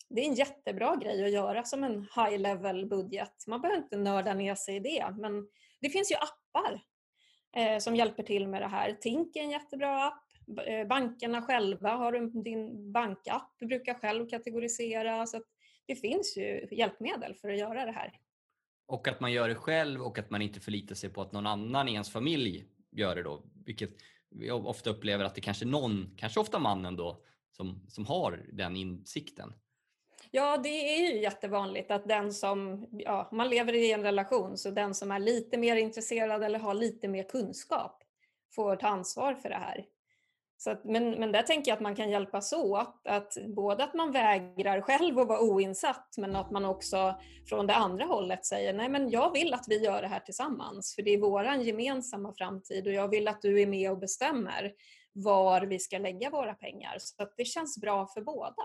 det 0.09 0.21
är 0.21 0.25
en 0.25 0.33
jättebra 0.33 0.95
grej 0.95 1.25
att 1.25 1.31
göra 1.31 1.63
som 1.63 1.83
en 1.83 2.01
high 2.15 2.37
level 2.37 2.85
budget. 2.85 3.33
Man 3.47 3.61
behöver 3.61 3.83
inte 3.83 3.97
nörda 3.97 4.33
ner 4.33 4.55
sig 4.55 4.75
i 4.75 4.79
det 4.79 5.15
men 5.17 5.47
det 5.81 5.89
finns 5.89 6.11
ju 6.11 6.15
appar 6.15 6.38
eh, 7.55 7.79
som 7.79 7.95
hjälper 7.95 8.23
till 8.23 8.47
med 8.47 8.61
det 8.61 8.67
här. 8.67 8.93
Tink 8.93 9.35
är 9.35 9.41
en 9.41 9.49
jättebra 9.49 10.03
app. 10.03 10.23
Eh, 10.67 10.87
bankerna 10.87 11.41
själva 11.41 11.89
har 11.89 12.43
din 12.43 12.91
bankapp, 12.91 13.55
du 13.59 13.65
brukar 13.65 13.93
själv 13.93 14.29
kategorisera. 14.29 15.25
Så 15.25 15.41
det 15.85 15.95
finns 15.95 16.37
ju 16.37 16.67
hjälpmedel 16.71 17.35
för 17.35 17.49
att 17.49 17.59
göra 17.59 17.85
det 17.85 17.91
här. 17.91 18.19
Och 18.87 19.07
att 19.07 19.19
man 19.19 19.31
gör 19.31 19.49
det 19.49 19.55
själv 19.55 20.01
och 20.01 20.19
att 20.19 20.29
man 20.29 20.41
inte 20.41 20.59
förlitar 20.59 20.95
sig 20.95 21.09
på 21.09 21.21
att 21.21 21.31
någon 21.31 21.47
annan 21.47 21.87
i 21.87 21.93
ens 21.93 22.11
familj 22.11 22.65
gör 22.91 23.15
det 23.15 23.23
då. 23.23 23.43
Vilket 23.65 23.89
vi 24.29 24.51
ofta 24.51 24.89
upplever 24.89 25.25
att 25.25 25.35
det 25.35 25.41
kanske 25.41 25.65
är 25.65 25.67
någon, 25.67 26.15
kanske 26.17 26.39
ofta 26.39 26.59
mannen 26.59 26.95
då, 26.95 27.23
som, 27.51 27.85
som 27.87 28.05
har 28.05 28.45
den 28.51 28.75
insikten. 28.75 29.53
Ja, 30.31 30.57
det 30.57 30.69
är 30.69 31.11
ju 31.11 31.21
jättevanligt 31.21 31.91
att 31.91 32.07
den 32.07 32.33
som, 32.33 32.87
ja, 32.91 33.29
man 33.31 33.49
lever 33.49 33.73
i 33.75 33.91
en 33.91 34.03
relation, 34.03 34.57
så 34.57 34.71
den 34.71 34.95
som 34.95 35.11
är 35.11 35.19
lite 35.19 35.57
mer 35.57 35.75
intresserad 35.75 36.43
eller 36.43 36.59
har 36.59 36.73
lite 36.73 37.07
mer 37.07 37.23
kunskap 37.23 38.03
får 38.55 38.75
ta 38.75 38.87
ansvar 38.87 39.35
för 39.35 39.49
det 39.49 39.55
här. 39.55 39.85
Så 40.57 40.71
att, 40.71 40.83
men, 40.83 41.11
men 41.11 41.31
där 41.31 41.41
tänker 41.41 41.71
jag 41.71 41.75
att 41.75 41.81
man 41.81 41.95
kan 41.95 42.09
hjälpas 42.09 42.53
åt, 42.53 43.01
att 43.07 43.37
både 43.47 43.83
att 43.83 43.93
man 43.93 44.11
vägrar 44.11 44.81
själv 44.81 45.19
att 45.19 45.27
vara 45.27 45.41
oinsatt 45.41 46.15
men 46.17 46.35
att 46.35 46.51
man 46.51 46.65
också 46.65 47.15
från 47.49 47.67
det 47.67 47.75
andra 47.75 48.05
hållet 48.05 48.45
säger 48.45 48.73
nej 48.73 48.89
men 48.89 49.09
jag 49.09 49.33
vill 49.33 49.53
att 49.53 49.65
vi 49.67 49.83
gör 49.83 50.01
det 50.01 50.07
här 50.07 50.19
tillsammans 50.19 50.95
för 50.95 51.01
det 51.01 51.13
är 51.13 51.17
våran 51.17 51.61
gemensamma 51.61 52.33
framtid 52.33 52.87
och 52.87 52.93
jag 52.93 53.07
vill 53.07 53.27
att 53.27 53.41
du 53.41 53.61
är 53.61 53.67
med 53.67 53.91
och 53.91 53.99
bestämmer 53.99 54.73
var 55.13 55.61
vi 55.61 55.79
ska 55.79 55.97
lägga 55.97 56.29
våra 56.29 56.53
pengar 56.53 56.95
så 56.99 57.23
att 57.23 57.33
det 57.37 57.45
känns 57.45 57.81
bra 57.81 58.07
för 58.07 58.21
båda. 58.21 58.63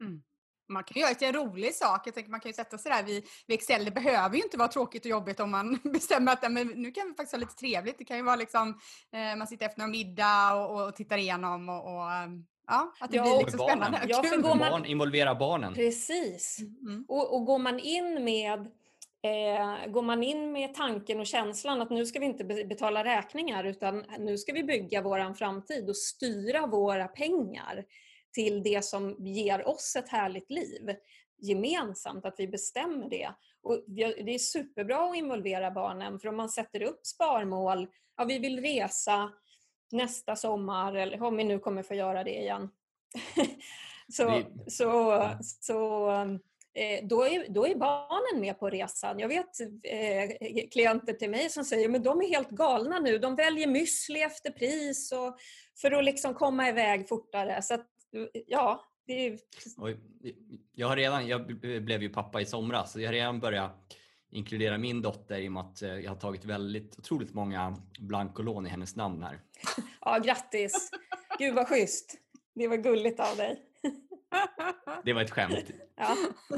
Mm 0.00 0.22
man 0.70 0.84
kan 0.84 1.00
göra 1.00 1.10
det 1.12 1.14
till 1.14 1.28
en 1.28 1.34
rolig 1.34 1.74
sak. 1.74 2.06
Jag 2.06 2.14
tänker 2.14 2.30
man 2.30 2.40
kan 2.40 2.48
ju 2.48 2.54
sätta 2.54 2.78
sig 2.78 2.92
där 2.92 3.02
vid, 3.02 3.24
vid 3.46 3.54
Excel. 3.54 3.84
Det 3.84 3.90
behöver 3.90 4.36
ju 4.36 4.42
inte 4.42 4.58
vara 4.58 4.68
tråkigt 4.68 5.04
och 5.04 5.10
jobbigt 5.10 5.40
om 5.40 5.50
man 5.50 5.78
bestämmer 5.92 6.32
att 6.32 6.52
men 6.52 6.66
nu 6.66 6.90
kan 6.90 7.08
vi 7.08 7.14
faktiskt 7.14 7.32
ha 7.32 7.38
lite 7.38 7.54
trevligt. 7.54 7.98
Det 7.98 8.04
kan 8.04 8.16
ju 8.16 8.22
vara 8.22 8.36
liksom 8.36 8.78
eh, 9.12 9.36
man 9.36 9.46
sitter 9.46 9.66
efter 9.66 9.80
någon 9.80 9.90
middag 9.90 10.54
och, 10.54 10.86
och 10.86 10.96
tittar 10.96 11.18
igenom 11.18 11.68
och, 11.68 11.94
och 11.94 12.12
ehm, 12.12 12.46
Ja, 12.66 12.92
att 13.00 13.10
det 13.10 13.16
ja, 13.16 13.22
blir 13.22 13.38
liksom 13.38 13.60
spännande. 13.60 14.00
Ja, 14.08 14.22
för 14.22 14.36
går 14.36 14.54
man, 14.54 14.84
involvera 14.84 15.34
barnen. 15.34 15.74
Precis. 15.74 16.58
Mm. 16.58 17.04
Och, 17.08 17.34
och 17.34 17.44
går 17.44 17.58
man 17.58 17.78
in 17.78 18.24
med 18.24 18.70
Eh, 19.22 19.90
går 19.90 20.02
man 20.02 20.22
in 20.22 20.52
med 20.52 20.74
tanken 20.74 21.20
och 21.20 21.26
känslan 21.26 21.82
att 21.82 21.90
nu 21.90 22.06
ska 22.06 22.18
vi 22.18 22.26
inte 22.26 22.44
betala 22.44 23.04
räkningar 23.04 23.64
utan 23.64 24.04
nu 24.18 24.38
ska 24.38 24.52
vi 24.52 24.64
bygga 24.64 25.02
våran 25.02 25.34
framtid 25.34 25.88
och 25.88 25.96
styra 25.96 26.66
våra 26.66 27.08
pengar 27.08 27.84
till 28.32 28.62
det 28.62 28.84
som 28.84 29.16
ger 29.18 29.68
oss 29.68 29.96
ett 29.96 30.08
härligt 30.08 30.50
liv 30.50 30.96
gemensamt, 31.42 32.24
att 32.24 32.34
vi 32.38 32.48
bestämmer 32.48 33.08
det. 33.10 33.30
Och 33.62 33.84
det 33.86 34.34
är 34.34 34.38
superbra 34.38 35.10
att 35.10 35.16
involvera 35.16 35.70
barnen 35.70 36.18
för 36.20 36.28
om 36.28 36.36
man 36.36 36.48
sätter 36.48 36.82
upp 36.82 37.06
sparmål, 37.06 37.88
ja 38.16 38.24
vi 38.24 38.38
vill 38.38 38.60
resa 38.60 39.32
nästa 39.92 40.36
sommar, 40.36 40.94
eller 40.94 41.22
om 41.22 41.36
vi 41.36 41.44
nu 41.44 41.58
kommer 41.58 41.82
få 41.82 41.94
göra 41.94 42.24
det 42.24 42.38
igen. 42.40 42.70
Så, 44.12 44.24
Det- 44.24 44.70
så, 44.70 45.22
så 45.60 46.10
eh, 46.74 47.04
då, 47.06 47.26
är, 47.26 47.48
då 47.48 47.66
är 47.66 47.74
barnen 47.74 48.40
med 48.40 48.58
på 48.58 48.70
resan. 48.70 49.18
Jag 49.18 49.28
vet 49.28 49.60
eh, 49.82 50.68
klienter 50.70 51.12
till 51.12 51.30
mig 51.30 51.50
som 51.50 51.64
säger 51.64 51.88
men 51.88 52.02
de 52.02 52.20
är 52.22 52.28
helt 52.28 52.50
galna 52.50 52.98
nu. 52.98 53.18
De 53.18 53.36
väljer 53.36 53.66
müsli 53.66 54.24
efter 54.26 54.50
pris 54.50 55.12
och, 55.12 55.38
för 55.80 55.90
att 55.90 56.04
liksom 56.04 56.34
komma 56.34 56.68
iväg 56.68 57.08
fortare. 57.08 57.62
Så 57.62 57.74
att, 57.74 57.86
ja, 58.46 58.84
det 59.06 59.26
är, 59.26 59.38
Oj, 59.76 59.96
jag, 60.72 60.88
har 60.88 60.96
redan, 60.96 61.26
jag 61.28 61.46
blev 61.82 62.02
ju 62.02 62.08
pappa 62.08 62.40
i 62.40 62.46
somras 62.46 62.92
så 62.92 63.00
jag 63.00 63.08
har 63.08 63.12
redan 63.12 63.40
börjat 63.40 63.96
inkludera 64.30 64.78
min 64.78 65.02
dotter 65.02 65.38
i 65.38 65.48
och 65.48 65.52
med 65.52 65.60
att 65.62 65.82
eh, 65.82 65.88
jag 65.94 66.10
har 66.10 66.16
tagit 66.16 66.44
väldigt 66.44 66.98
otroligt 66.98 67.34
många 67.34 67.76
blankolån 68.00 68.66
i 68.66 68.70
hennes 68.70 68.96
namn 68.96 69.22
här. 69.22 69.40
ja, 70.00 70.18
grattis! 70.18 70.90
Gud 71.38 71.54
vad 71.54 71.68
schysst! 71.68 72.16
Det 72.54 72.68
var 72.68 72.76
gulligt 72.76 73.20
av 73.20 73.36
dig. 73.36 73.62
Det 75.04 75.12
var 75.12 75.22
ett 75.22 75.30
skämt. 75.30 75.70
Ja. 75.96 76.16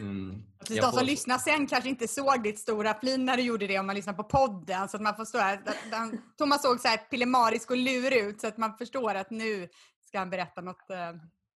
Mm. 0.00 0.42
De 0.68 0.76
som 0.76 0.92
får- 0.92 1.02
lyssnar 1.02 1.38
sen 1.38 1.66
kanske 1.66 1.88
inte 1.90 2.08
såg 2.08 2.42
ditt 2.42 2.58
stora 2.58 2.94
flin 3.00 3.24
när 3.24 3.36
du 3.36 3.42
gjorde 3.42 3.66
det 3.66 3.78
om 3.78 3.86
man 3.86 3.96
lyssnar 3.96 4.12
på 4.14 4.24
podden. 4.24 4.88
Så 4.88 4.96
att 4.96 5.02
man 5.02 5.16
förstår 5.16 5.38
att 5.40 5.68
att- 5.68 5.92
att 5.92 6.38
Thomas 6.38 6.62
såg 6.62 6.80
så 6.80 6.88
här 6.88 6.96
pillemarisk 6.96 7.70
och 7.70 7.76
lurig 7.76 8.18
ut 8.24 8.40
så 8.40 8.46
att 8.46 8.56
man 8.56 8.76
förstår 8.78 9.14
att 9.14 9.30
nu 9.30 9.68
ska 10.10 10.18
han 10.18 10.30
berätta 10.30 10.60
något. 10.60 10.90
eh, 10.90 11.12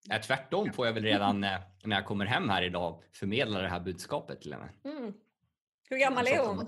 Ja, 0.09 0.19
tvärtom 0.19 0.73
får 0.73 0.85
jag 0.85 0.93
väl 0.93 1.03
redan 1.13 1.43
eh, 1.43 1.59
när 1.83 1.95
jag 1.95 2.05
kommer 2.05 2.25
hem 2.25 2.49
här 2.49 2.61
idag 2.61 3.03
förmedla 3.13 3.61
det 3.61 3.67
här 3.67 3.79
budskapet 3.79 4.41
till 4.41 4.53
henne. 4.53 4.69
Mm. 4.85 5.13
Hur 5.89 5.97
gammal 5.97 6.27
är 6.27 6.39
hon? 6.47 6.67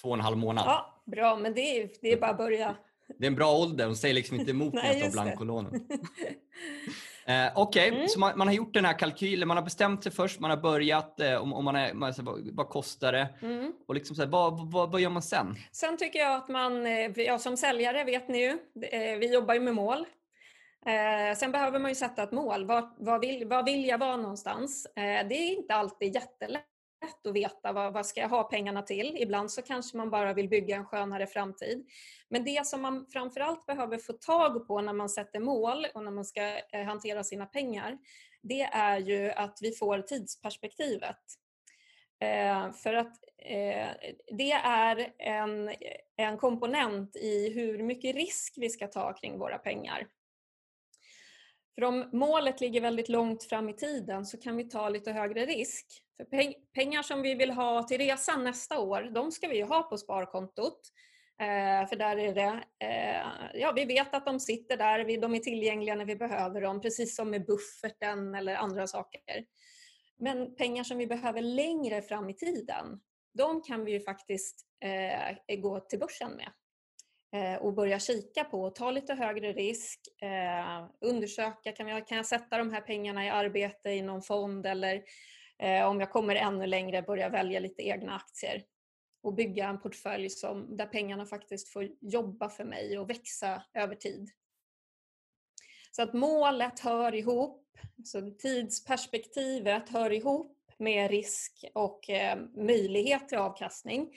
Två 0.00 0.08
och 0.08 0.14
en 0.14 0.20
halv 0.20 0.36
månad. 0.36 0.64
Ja, 0.66 1.02
bra, 1.06 1.36
men 1.36 1.54
det 1.54 1.60
är, 1.60 1.90
det 2.02 2.12
är 2.12 2.20
bara 2.20 2.30
att 2.30 2.36
börja. 2.36 2.76
Det 3.18 3.24
är 3.26 3.30
en 3.30 3.34
bra 3.34 3.52
ålder, 3.52 3.86
hon 3.86 3.96
säger 3.96 4.14
liksom 4.14 4.40
inte 4.40 4.50
emot 4.50 4.74
Nej, 4.74 4.98
just 4.98 5.04
det. 5.16 5.22
blankolånen. 5.22 5.88
Eh, 7.28 7.52
Okej, 7.54 7.88
Mm. 7.88 8.08
så 8.08 8.18
man, 8.20 8.38
man 8.38 8.46
har 8.46 8.54
gjort 8.54 8.74
den 8.74 8.84
här 8.84 8.98
kalkylen, 8.98 9.48
man 9.48 9.56
har 9.56 9.64
bestämt 9.64 10.02
sig 10.02 10.12
först, 10.12 10.40
man 10.40 10.50
har 10.50 10.56
börjat, 10.56 11.20
eh, 11.20 11.34
om, 11.34 11.52
om 11.52 11.64
man 11.64 11.76
är, 11.76 11.94
man, 11.94 12.14
så, 12.14 12.22
vad, 12.22 12.48
vad 12.52 12.68
kostar 12.68 13.12
det? 13.12 13.28
Mm. 13.42 13.72
Och 13.88 13.94
liksom 13.94 14.16
så 14.16 14.22
här, 14.22 14.28
vad, 14.28 14.72
vad, 14.72 14.92
vad 14.92 15.00
gör 15.00 15.10
man 15.10 15.22
sen? 15.22 15.54
Sen 15.72 15.96
tycker 15.96 16.18
jag 16.18 16.34
att 16.36 16.48
man, 16.48 16.86
eh, 16.86 17.10
ja, 17.20 17.38
som 17.38 17.56
säljare 17.56 18.04
vet 18.04 18.28
ni 18.28 18.40
ju, 18.42 18.48
eh, 18.82 19.18
vi 19.18 19.34
jobbar 19.34 19.54
ju 19.54 19.60
med 19.60 19.74
mål. 19.74 20.04
Eh, 20.86 21.36
sen 21.36 21.52
behöver 21.52 21.78
man 21.78 21.90
ju 21.90 21.94
sätta 21.94 22.22
ett 22.22 22.32
mål. 22.32 22.66
Var, 22.66 22.94
var, 22.96 23.18
vill, 23.18 23.46
var 23.46 23.62
vill 23.62 23.86
jag 23.86 23.98
vara 23.98 24.16
någonstans? 24.16 24.86
Eh, 24.86 25.28
det 25.28 25.34
är 25.34 25.56
inte 25.56 25.74
alltid 25.74 26.14
jättelätt 26.14 26.64
att 27.24 27.34
veta 27.34 27.72
vad, 27.72 27.92
vad 27.92 28.06
ska 28.06 28.20
jag 28.20 28.28
ha 28.28 28.44
pengarna 28.44 28.82
till. 28.82 29.16
Ibland 29.18 29.50
så 29.50 29.62
kanske 29.62 29.96
man 29.96 30.10
bara 30.10 30.32
vill 30.32 30.48
bygga 30.48 30.76
en 30.76 30.84
skönare 30.84 31.26
framtid. 31.26 31.86
Men 32.28 32.44
det 32.44 32.66
som 32.66 32.82
man 32.82 33.06
framförallt 33.06 33.66
behöver 33.66 33.98
få 33.98 34.12
tag 34.12 34.66
på 34.66 34.80
när 34.80 34.92
man 34.92 35.08
sätter 35.08 35.40
mål 35.40 35.86
och 35.94 36.04
när 36.04 36.10
man 36.10 36.24
ska 36.24 36.60
eh, 36.72 36.84
hantera 36.84 37.24
sina 37.24 37.46
pengar, 37.46 37.98
det 38.42 38.62
är 38.62 38.98
ju 38.98 39.30
att 39.30 39.58
vi 39.62 39.72
får 39.72 39.98
tidsperspektivet. 39.98 41.18
Eh, 42.20 42.72
för 42.72 42.94
att 42.94 43.18
eh, 43.38 43.88
det 44.32 44.52
är 44.64 45.12
en, 45.18 45.70
en 46.16 46.38
komponent 46.38 47.16
i 47.16 47.52
hur 47.54 47.82
mycket 47.82 48.14
risk 48.14 48.54
vi 48.56 48.70
ska 48.70 48.86
ta 48.86 49.12
kring 49.12 49.38
våra 49.38 49.58
pengar. 49.58 50.06
För 51.78 51.84
om 51.84 52.08
målet 52.12 52.60
ligger 52.60 52.80
väldigt 52.80 53.08
långt 53.08 53.44
fram 53.44 53.68
i 53.68 53.72
tiden 53.72 54.26
så 54.26 54.40
kan 54.40 54.56
vi 54.56 54.64
ta 54.64 54.88
lite 54.88 55.12
högre 55.12 55.46
risk. 55.46 55.86
För 56.16 56.24
peng- 56.24 56.54
pengar 56.74 57.02
som 57.02 57.22
vi 57.22 57.34
vill 57.34 57.50
ha 57.50 57.82
till 57.82 57.98
resan 57.98 58.44
nästa 58.44 58.80
år, 58.80 59.10
de 59.14 59.32
ska 59.32 59.48
vi 59.48 59.56
ju 59.56 59.64
ha 59.64 59.82
på 59.82 59.98
sparkontot. 59.98 60.80
Eh, 61.40 61.88
för 61.88 61.96
där 61.96 62.16
är 62.16 62.34
det, 62.34 62.64
eh, 62.86 63.60
ja 63.60 63.72
vi 63.72 63.84
vet 63.84 64.14
att 64.14 64.26
de 64.26 64.40
sitter 64.40 64.76
där, 64.76 65.04
vi, 65.04 65.16
de 65.16 65.34
är 65.34 65.38
tillgängliga 65.38 65.94
när 65.94 66.04
vi 66.04 66.16
behöver 66.16 66.60
dem, 66.60 66.80
precis 66.80 67.16
som 67.16 67.30
med 67.30 67.46
bufferten 67.46 68.34
eller 68.34 68.54
andra 68.54 68.86
saker. 68.86 69.44
Men 70.18 70.54
pengar 70.54 70.84
som 70.84 70.98
vi 70.98 71.06
behöver 71.06 71.40
längre 71.40 72.02
fram 72.02 72.30
i 72.30 72.34
tiden, 72.34 73.00
de 73.34 73.62
kan 73.62 73.84
vi 73.84 73.92
ju 73.92 74.00
faktiskt 74.00 74.66
eh, 74.84 75.56
gå 75.56 75.80
till 75.80 75.98
börsen 75.98 76.30
med 76.30 76.52
Eh, 77.36 77.56
och 77.56 77.74
börja 77.74 77.98
kika 77.98 78.44
på 78.44 78.62
och 78.62 78.74
ta 78.74 78.90
lite 78.90 79.14
högre 79.14 79.52
risk, 79.52 80.00
eh, 80.22 80.86
undersöka, 81.00 81.72
kan 81.72 81.88
jag, 81.88 82.06
kan 82.06 82.16
jag 82.16 82.26
sätta 82.26 82.58
de 82.58 82.72
här 82.72 82.80
pengarna 82.80 83.26
i 83.26 83.28
arbete 83.28 83.90
i 83.90 84.02
någon 84.02 84.22
fond 84.22 84.66
eller 84.66 85.02
eh, 85.58 85.86
om 85.86 86.00
jag 86.00 86.10
kommer 86.10 86.34
ännu 86.34 86.66
längre 86.66 87.02
börja 87.02 87.28
välja 87.28 87.60
lite 87.60 87.82
egna 87.82 88.16
aktier 88.16 88.62
och 89.22 89.34
bygga 89.34 89.68
en 89.68 89.80
portfölj 89.80 90.30
som, 90.30 90.76
där 90.76 90.86
pengarna 90.86 91.26
faktiskt 91.26 91.68
får 91.68 91.88
jobba 92.00 92.48
för 92.48 92.64
mig 92.64 92.98
och 92.98 93.10
växa 93.10 93.62
över 93.74 93.94
tid. 93.94 94.30
Så 95.90 96.02
att 96.02 96.14
målet 96.14 96.80
hör 96.80 97.14
ihop, 97.14 97.78
så 98.04 98.30
tidsperspektivet 98.30 99.88
hör 99.88 100.12
ihop 100.12 100.58
med 100.78 101.10
risk 101.10 101.64
och 101.74 102.10
eh, 102.10 102.38
möjlighet 102.54 103.28
till 103.28 103.38
avkastning. 103.38 104.10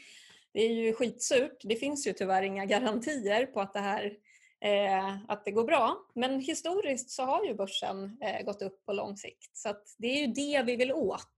Det 0.60 0.66
är 0.66 0.74
ju 0.74 0.94
skitsurt. 0.94 1.62
Det 1.64 1.76
finns 1.76 2.08
ju 2.08 2.14
tyvärr 2.14 2.44
inga 2.44 2.66
garantier 2.66 3.46
på 3.46 3.62
att 3.62 3.74
det 3.74 3.80
här 3.80 4.14
eh, 4.62 5.16
att 5.28 5.46
det 5.46 5.52
går 5.52 5.64
bra. 5.64 5.98
Men 6.16 6.40
historiskt 6.40 7.10
så 7.10 7.24
har 7.24 7.46
ju 7.46 7.54
börsen 7.54 8.18
eh, 8.22 8.46
gått 8.46 8.62
upp 8.62 8.86
på 8.86 8.94
lång 8.94 9.18
sikt. 9.18 9.58
Så 9.58 9.70
att 9.70 9.84
det 9.98 10.08
är 10.08 10.28
ju 10.28 10.28
det 10.28 10.64
vi 10.66 10.76
vill 10.76 10.92
åt. 10.92 11.36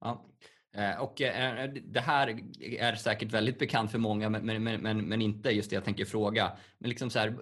Ja. 0.00 0.26
Eh, 0.76 1.00
Och 1.00 1.22
eh, 1.22 1.70
det 1.84 2.00
här 2.00 2.40
är 2.62 2.94
säkert 2.94 3.32
väldigt 3.32 3.58
bekant 3.58 3.90
för 3.90 3.98
många 3.98 4.28
men, 4.28 4.62
men, 4.64 4.82
men, 4.82 5.08
men 5.08 5.22
inte 5.22 5.50
just 5.50 5.70
det 5.70 5.76
jag 5.76 5.84
tänker 5.84 6.04
fråga. 6.04 6.56
Men 6.78 6.90
liksom 6.90 7.10
så 7.10 7.18
här, 7.18 7.34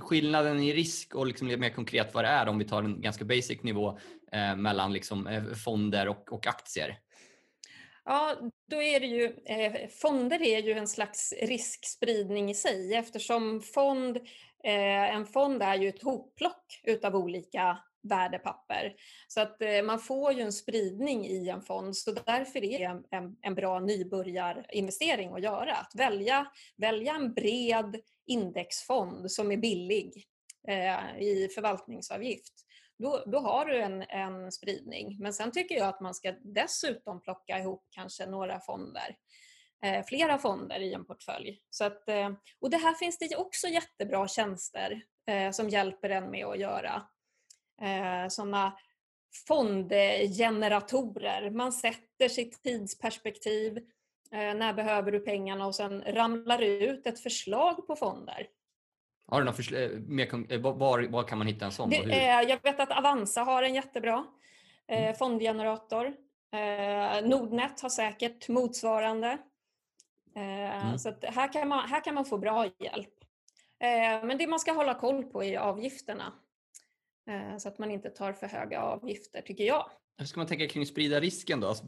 skillnaden 0.00 0.60
i 0.60 0.72
risk 0.72 1.14
och 1.14 1.26
liksom 1.26 1.46
mer 1.46 1.70
konkret 1.70 2.14
vad 2.14 2.24
det 2.24 2.28
är 2.28 2.48
om 2.48 2.58
vi 2.58 2.64
tar 2.64 2.82
en 2.82 3.00
ganska 3.00 3.24
basic 3.24 3.62
nivå 3.62 3.98
eh, 4.32 4.56
mellan 4.56 4.92
liksom, 4.92 5.26
eh, 5.26 5.44
fonder 5.44 6.08
och, 6.08 6.32
och 6.32 6.46
aktier. 6.46 6.98
Ja, 8.04 8.36
då 8.70 8.82
är 8.82 9.00
det 9.00 9.06
ju, 9.06 9.36
eh, 9.44 9.88
fonder 9.88 10.42
är 10.42 10.62
ju 10.62 10.72
en 10.72 10.88
slags 10.88 11.34
riskspridning 11.42 12.50
i 12.50 12.54
sig 12.54 12.94
eftersom 12.94 13.60
fond, 13.60 14.16
eh, 14.64 15.14
en 15.14 15.26
fond 15.26 15.62
är 15.62 15.74
ju 15.76 15.88
ett 15.88 16.02
hopplock 16.02 16.80
utav 16.84 17.16
olika 17.16 17.78
värdepapper. 18.02 18.94
Så 19.28 19.40
att 19.40 19.62
eh, 19.62 19.82
man 19.82 19.98
får 19.98 20.32
ju 20.32 20.42
en 20.42 20.52
spridning 20.52 21.26
i 21.26 21.48
en 21.48 21.62
fond 21.62 21.96
så 21.96 22.12
därför 22.12 22.64
är 22.64 22.78
det 22.78 22.84
en, 22.84 23.04
en, 23.10 23.36
en 23.40 23.54
bra 23.54 23.80
nybörjarinvestering 23.80 25.32
att 25.32 25.42
göra. 25.42 25.74
Att 25.74 25.94
välja, 25.94 26.46
välja 26.76 27.14
en 27.14 27.34
bred 27.34 28.00
indexfond 28.26 29.30
som 29.30 29.52
är 29.52 29.56
billig 29.56 30.26
eh, 30.68 31.22
i 31.22 31.48
förvaltningsavgift 31.54 32.52
då, 33.02 33.22
då 33.26 33.38
har 33.38 33.66
du 33.66 33.80
en, 33.80 34.02
en 34.02 34.52
spridning. 34.52 35.16
Men 35.20 35.32
sen 35.32 35.52
tycker 35.52 35.74
jag 35.74 35.88
att 35.88 36.00
man 36.00 36.14
ska 36.14 36.32
dessutom 36.32 37.20
plocka 37.20 37.58
ihop 37.58 37.86
kanske 37.90 38.26
några 38.26 38.60
fonder. 38.60 39.16
Eh, 39.84 40.04
flera 40.04 40.38
fonder 40.38 40.80
i 40.80 40.94
en 40.94 41.04
portfölj. 41.04 41.60
Så 41.70 41.84
att, 41.84 42.08
eh, 42.08 42.32
och 42.60 42.70
det 42.70 42.76
här 42.76 42.94
finns 42.94 43.18
det 43.18 43.36
också 43.36 43.68
jättebra 43.68 44.28
tjänster 44.28 45.02
eh, 45.26 45.50
som 45.50 45.68
hjälper 45.68 46.10
en 46.10 46.30
med 46.30 46.46
att 46.46 46.58
göra. 46.58 47.02
Eh, 47.82 48.28
sådana 48.28 48.78
fondgeneratorer. 49.48 51.50
Man 51.50 51.72
sätter 51.72 52.28
sitt 52.28 52.62
tidsperspektiv. 52.62 53.76
Eh, 54.32 54.54
när 54.54 54.72
behöver 54.72 55.12
du 55.12 55.20
pengarna? 55.20 55.66
Och 55.66 55.74
sen 55.74 56.02
ramlar 56.02 56.58
det 56.58 56.66
ut 56.66 57.06
ett 57.06 57.20
förslag 57.20 57.86
på 57.86 57.96
fonder. 57.96 58.46
Har 59.32 59.38
du 59.40 59.44
några 59.44 59.56
försl- 59.56 59.92
eh, 59.94 59.98
mer, 60.00 60.52
eh, 60.52 60.60
var, 60.60 61.02
var, 61.08 61.22
kan 61.22 61.38
man 61.38 61.46
hitta 61.46 61.64
en 61.64 61.72
sån? 61.72 61.90
Det, 61.90 61.96
är- 61.96 62.48
jag 62.48 62.62
vet 62.62 62.80
att 62.80 62.90
Avanza 62.98 63.40
har 63.42 63.62
en 63.62 63.74
jättebra 63.74 64.26
eh, 64.88 65.16
fondgenerator. 65.16 66.06
Eh, 66.54 67.28
Nordnet 67.28 67.80
har 67.80 67.88
säkert 67.88 68.48
motsvarande. 68.48 69.38
Eh, 70.36 70.82
Mm. 70.86 70.98
Så 70.98 71.08
att 71.08 71.24
här, 71.24 71.52
kan 71.52 71.68
man, 71.68 71.88
här 71.88 72.04
kan 72.04 72.14
man 72.14 72.24
få 72.24 72.38
bra 72.38 72.66
hjälp. 72.78 73.08
Eh, 73.80 74.24
men 74.26 74.38
det 74.38 74.46
man 74.46 74.60
ska 74.60 74.72
hålla 74.72 74.94
koll 74.94 75.24
på 75.24 75.44
är 75.44 75.58
avgifterna. 75.58 76.32
Eh, 77.30 77.56
så 77.58 77.68
att 77.68 77.78
man 77.78 77.90
inte 77.90 78.10
tar 78.10 78.32
för 78.32 78.46
höga 78.46 78.80
avgifter, 78.82 79.42
tycker 79.42 79.64
jag. 79.64 79.90
Hur 80.18 80.26
ska 80.26 80.40
man 80.40 80.46
tänka 80.46 80.68
kring 80.68 80.86
sprida 80.86 81.20
risken 81.20 81.60
då? 81.60 81.68
Alltså, 81.68 81.84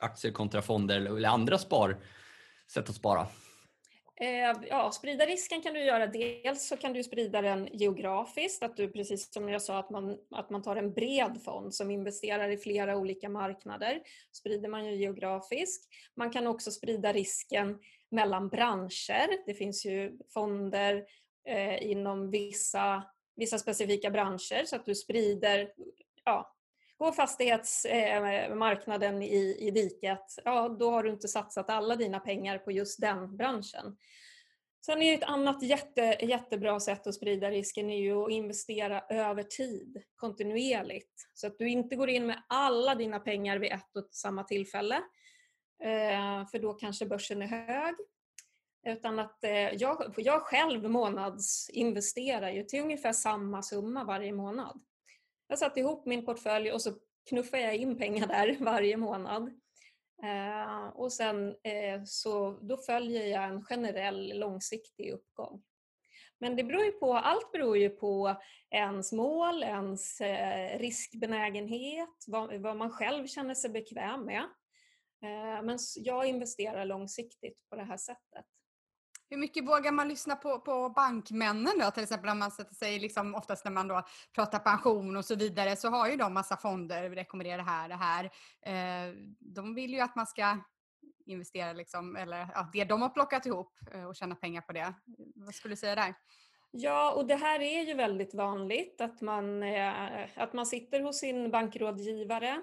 aktier 0.00 0.32
kontra 0.32 0.62
fonder 0.62 0.96
eller- 0.96 1.16
eller 1.16 1.28
andra 1.28 1.58
spar, 1.58 1.96
sätt 2.72 2.88
att 2.88 2.94
spara? 2.94 3.26
Eh, 4.22 4.52
ja, 4.68 4.92
sprida 4.92 5.26
risken 5.26 5.62
kan 5.62 5.74
du 5.74 5.84
göra. 5.84 6.06
Dels 6.06 6.68
så 6.68 6.76
kan 6.76 6.92
du 6.92 7.02
sprida 7.02 7.42
den 7.42 7.68
geografiskt, 7.72 8.62
att 8.62 8.76
du 8.76 8.88
precis 8.88 9.32
som 9.32 9.48
jag 9.48 9.62
sa 9.62 9.78
att 9.78 9.90
man, 9.90 10.18
att 10.30 10.50
man 10.50 10.62
tar 10.62 10.76
en 10.76 10.92
bred 10.92 11.40
fond 11.44 11.74
som 11.74 11.90
investerar 11.90 12.48
i 12.48 12.58
flera 12.58 12.96
olika 12.96 13.28
marknader. 13.28 14.02
sprider 14.32 14.68
man 14.68 14.86
ju 14.86 14.96
geografiskt. 14.96 15.88
Man 16.16 16.30
kan 16.30 16.46
också 16.46 16.70
sprida 16.70 17.12
risken 17.12 17.78
mellan 18.10 18.48
branscher. 18.48 19.46
Det 19.46 19.54
finns 19.54 19.86
ju 19.86 20.18
fonder 20.34 21.04
eh, 21.48 21.90
inom 21.90 22.30
vissa, 22.30 23.02
vissa 23.36 23.58
specifika 23.58 24.10
branscher 24.10 24.64
så 24.64 24.76
att 24.76 24.86
du 24.86 24.94
sprider 24.94 25.72
ja, 26.24 26.54
Går 27.02 27.12
fastighetsmarknaden 27.12 29.22
eh, 29.22 29.28
i, 29.28 29.56
i 29.60 29.70
diket, 29.70 30.38
ja 30.44 30.68
då 30.68 30.90
har 30.90 31.02
du 31.02 31.10
inte 31.10 31.28
satsat 31.28 31.70
alla 31.70 31.96
dina 31.96 32.20
pengar 32.20 32.58
på 32.58 32.72
just 32.72 33.00
den 33.00 33.36
branschen. 33.36 33.96
Sen 34.86 35.02
är 35.02 35.06
ju 35.06 35.14
ett 35.14 35.22
annat 35.22 35.62
jätte, 35.62 36.16
jättebra 36.20 36.80
sätt 36.80 37.06
att 37.06 37.14
sprida 37.14 37.50
risken 37.50 37.90
är 37.90 37.98
ju 37.98 38.24
att 38.24 38.30
investera 38.30 39.00
över 39.00 39.42
tid, 39.42 40.02
kontinuerligt. 40.16 41.28
Så 41.34 41.46
att 41.46 41.58
du 41.58 41.68
inte 41.68 41.96
går 41.96 42.08
in 42.08 42.26
med 42.26 42.42
alla 42.48 42.94
dina 42.94 43.20
pengar 43.20 43.58
vid 43.58 43.72
ett 43.72 43.96
och 43.96 44.08
samma 44.10 44.44
tillfälle. 44.44 44.96
Eh, 45.82 46.46
för 46.50 46.58
då 46.58 46.72
kanske 46.72 47.06
börsen 47.06 47.42
är 47.42 47.46
hög. 47.46 47.94
Utan 48.86 49.18
att 49.18 49.44
eh, 49.44 49.74
jag, 49.74 50.14
jag 50.16 50.42
själv 50.42 50.90
månadsinvesterar 50.90 52.50
ju 52.50 52.64
till 52.64 52.82
ungefär 52.82 53.12
samma 53.12 53.62
summa 53.62 54.04
varje 54.04 54.32
månad. 54.32 54.80
Jag 55.46 55.58
satte 55.58 55.80
ihop 55.80 56.06
min 56.06 56.24
portfölj 56.24 56.72
och 56.72 56.82
så 56.82 56.92
knuffade 57.28 57.62
jag 57.62 57.76
in 57.76 57.98
pengar 57.98 58.26
där 58.26 58.56
varje 58.60 58.96
månad. 58.96 59.50
Eh, 60.22 60.86
och 60.86 61.12
sen 61.12 61.48
eh, 61.48 62.02
så 62.04 62.50
då 62.50 62.76
följer 62.76 63.26
jag 63.26 63.44
en 63.44 63.64
generell 63.64 64.38
långsiktig 64.38 65.10
uppgång. 65.10 65.62
Men 66.42 66.56
det 66.56 66.64
beror 66.64 66.84
ju 66.84 66.92
på, 66.92 67.14
allt 67.14 67.52
beror 67.52 67.78
ju 67.78 67.90
på 67.90 68.36
ens 68.70 69.12
mål, 69.12 69.62
ens 69.62 70.20
eh, 70.20 70.78
riskbenägenhet, 70.78 72.24
vad, 72.26 72.54
vad, 72.54 72.76
man 72.76 72.90
själv 72.90 73.26
känner 73.26 73.54
sig 73.54 73.70
bekväm 73.70 74.24
med. 74.24 74.42
Eh, 75.22 75.62
men 75.62 75.78
jag 75.96 76.26
investerar 76.26 76.84
långsiktigt 76.84 77.68
på 77.70 77.76
det 77.76 77.84
här 77.84 77.96
sättet. 77.96 78.46
Hur 79.32 79.38
mycket 79.38 79.64
vågar 79.64 79.92
man 79.92 80.08
lyssna 80.08 80.36
på, 80.36 80.58
på 80.58 80.88
bankmännen 80.88 81.78
då? 81.80 81.90
Till 81.90 82.02
exempel 82.02 82.30
om 82.30 82.38
man 82.38 82.50
sätter 82.50 82.74
sig, 82.74 82.98
liksom, 82.98 83.34
oftast 83.34 83.64
när 83.64 83.72
man 83.72 83.88
då 83.88 84.02
pratar 84.34 84.58
pension 84.58 85.16
och 85.16 85.24
så 85.24 85.34
vidare, 85.34 85.76
så 85.76 85.88
har 85.88 86.08
ju 86.08 86.16
de 86.16 86.34
massa 86.34 86.56
fonder, 86.56 87.10
rekommenderar 87.10 87.56
det 87.56 87.62
här, 87.62 87.88
det 87.88 87.94
här. 87.94 88.24
Eh, 88.66 89.14
de 89.40 89.74
vill 89.74 89.92
ju 89.92 90.00
att 90.00 90.16
man 90.16 90.26
ska 90.26 90.58
investera, 91.26 91.72
liksom, 91.72 92.16
eller 92.16 92.48
ja, 92.54 92.70
det 92.72 92.84
de 92.84 93.02
har 93.02 93.08
plockat 93.08 93.46
ihop 93.46 93.78
eh, 93.94 94.04
och 94.04 94.16
tjäna 94.16 94.34
pengar 94.34 94.60
på 94.60 94.72
det. 94.72 94.94
Vad 95.34 95.54
skulle 95.54 95.72
du 95.72 95.76
säga 95.76 95.94
där? 95.94 96.14
Ja, 96.70 97.12
och 97.12 97.26
det 97.26 97.36
här 97.36 97.60
är 97.60 97.82
ju 97.82 97.94
väldigt 97.94 98.34
vanligt 98.34 99.00
att 99.00 99.20
man, 99.20 99.62
eh, 99.62 100.28
att 100.36 100.52
man 100.52 100.66
sitter 100.66 101.00
hos 101.00 101.20
sin 101.20 101.50
bankrådgivare 101.50 102.62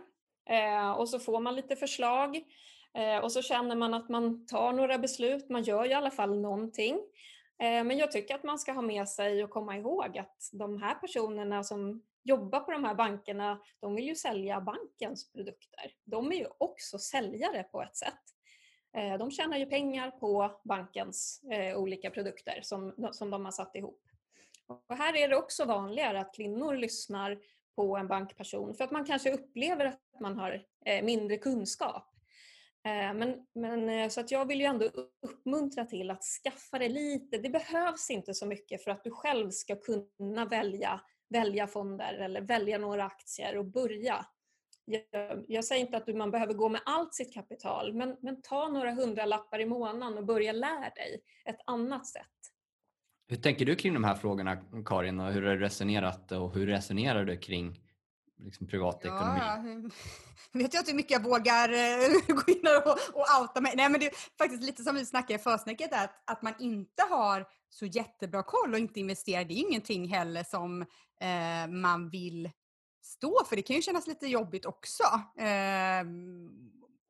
eh, 0.50 0.92
och 0.92 1.10
så 1.10 1.20
får 1.20 1.40
man 1.40 1.56
lite 1.56 1.76
förslag 1.76 2.44
Eh, 2.98 3.18
och 3.18 3.32
så 3.32 3.42
känner 3.42 3.76
man 3.76 3.94
att 3.94 4.10
man 4.10 4.46
tar 4.46 4.74
några 4.74 4.98
beslut, 4.98 5.50
man 5.50 5.64
gör 5.64 5.86
i 5.86 5.94
alla 5.94 6.12
fall 6.12 6.40
någonting. 6.40 6.96
Eh, 7.60 7.84
men 7.84 7.98
jag 7.98 8.12
tycker 8.12 8.36
att 8.36 8.44
man 8.44 8.60
ska 8.60 8.72
ha 8.72 8.82
med 8.82 9.10
sig 9.10 9.44
och 9.44 9.50
komma 9.50 9.78
ihåg 9.78 10.18
att 10.18 10.50
de 10.52 10.82
här 10.82 10.96
personerna 10.96 11.64
som 11.64 12.04
jobbar 12.24 12.60
på 12.60 12.72
de 12.72 12.84
här 12.84 12.96
bankerna, 12.96 13.60
de 13.80 13.96
vill 13.96 14.08
ju 14.08 14.16
sälja 14.16 14.62
bankens 14.62 15.32
produkter. 15.32 15.92
De 16.06 16.32
är 16.32 16.36
ju 16.36 16.48
också 16.58 17.00
säljare 17.00 17.64
på 17.64 17.82
ett 17.82 17.96
sätt. 17.96 18.14
Eh, 18.98 19.18
de 19.18 19.32
tjänar 19.32 19.58
ju 19.58 19.66
pengar 19.66 20.12
på 20.12 20.60
bankens 20.64 21.42
olika 21.76 22.10
produkter 22.10 22.60
som, 22.62 23.10
som 23.12 23.30
de 23.30 23.46
har 23.46 23.52
satt 23.52 23.76
ihop. 23.76 24.02
Och 24.68 24.98
här 24.98 25.16
är 25.16 25.28
det 25.28 25.36
också 25.36 25.66
vanligare 25.66 26.20
att 26.20 26.36
kvinnor 26.36 26.76
lyssnar 26.76 27.40
på 27.76 27.98
en 27.98 28.08
bankperson 28.08 28.76
för 28.76 28.84
att 28.84 28.92
man 28.92 29.06
kanske 29.06 29.32
upplever 29.32 29.86
att 29.86 30.20
man 30.20 30.38
har 30.38 30.64
mindre 31.02 31.38
kunskap. 31.38 32.19
Eh, 32.86 33.14
men, 33.14 33.36
men, 33.56 33.90
eh, 33.90 34.10
så 34.10 34.22
att 34.22 34.32
jag 34.32 34.46
vill 34.46 34.60
ju 34.60 34.66
ändå 34.66 34.86
uppmuntra 35.22 35.86
till 35.86 36.12
att 36.12 36.24
skaffa 36.24 36.80
det 36.80 36.90
lite. 36.90 37.38
Det 37.38 37.50
behövs 37.50 38.10
inte 38.10 38.34
så 38.34 38.46
mycket 38.46 38.84
för 38.84 38.92
att 38.92 39.04
du 39.04 39.12
själv 39.12 39.50
ska 39.50 39.76
kunna 39.76 40.46
välja, 40.46 41.02
välja 41.30 41.68
fonder 41.68 42.14
eller 42.14 42.42
välja 42.42 42.78
några 42.78 43.04
aktier 43.04 43.58
och 43.58 43.66
börja. 43.66 44.26
Jag, 44.86 45.46
jag 45.48 45.66
säger 45.66 45.82
inte 45.82 45.98
att 45.98 46.16
man 46.16 46.32
behöver 46.32 46.54
gå 46.54 46.70
med 46.70 46.82
allt 46.86 47.14
sitt 47.14 47.34
kapital 47.34 47.94
men, 47.94 48.18
men 48.22 48.42
ta 48.42 48.68
några 48.68 48.92
hundralappar 48.92 49.60
i 49.60 49.66
månaden 49.66 50.18
och 50.18 50.26
börja 50.26 50.52
lära 50.52 50.90
dig 50.90 51.22
ett 51.46 51.60
annat 51.66 52.08
sätt. 52.08 52.26
Hur 53.28 53.38
tänker 53.38 53.66
du 53.66 53.76
kring 53.76 53.94
de 53.94 54.04
här 54.04 54.16
frågorna 54.16 54.58
Karin 54.86 55.20
och 55.20 55.32
hur 55.32 55.42
har 55.42 55.56
du 55.56 55.60
resonerat 55.60 56.32
och 56.32 56.54
hur 56.54 56.68
resonerar 56.68 57.26
du 57.26 57.38
kring 57.38 57.80
liksom 58.40 58.68
privatekonomi? 58.68 59.40
Ja, 59.40 59.64
vet 60.60 60.74
jag 60.74 60.82
inte 60.82 60.92
hur 60.92 60.96
mycket 60.96 61.12
jag 61.12 61.24
vågar 61.24 61.70
eh, 61.70 62.10
gå 62.36 62.52
in 62.52 62.68
och, 62.86 62.92
och 63.14 63.42
outa 63.42 63.62
mig. 63.62 63.74
Nej, 63.76 63.90
men 63.90 64.00
det 64.00 64.06
är 64.06 64.14
faktiskt 64.38 64.64
lite 64.64 64.84
som 64.84 64.96
vi 64.96 65.06
snackade 65.06 65.34
i 65.34 65.44
försnacket, 65.44 65.94
att, 65.94 66.24
att 66.32 66.42
man 66.42 66.54
inte 66.60 67.04
har 67.10 67.46
så 67.70 67.86
jättebra 67.86 68.44
koll 68.44 68.74
och 68.74 68.80
inte 68.80 69.00
investerar, 69.00 69.46
det 69.46 69.54
är 69.54 69.70
ingenting 69.70 70.08
heller 70.08 70.44
som 70.44 70.82
eh, 71.22 71.68
man 71.68 72.10
vill 72.10 72.50
stå 73.02 73.46
för. 73.46 73.56
Det 73.56 73.62
kan 73.62 73.76
ju 73.76 73.82
kännas 73.82 74.08
lite 74.08 74.28
jobbigt 74.28 74.66
också. 74.66 75.04
Eh, 75.38 76.04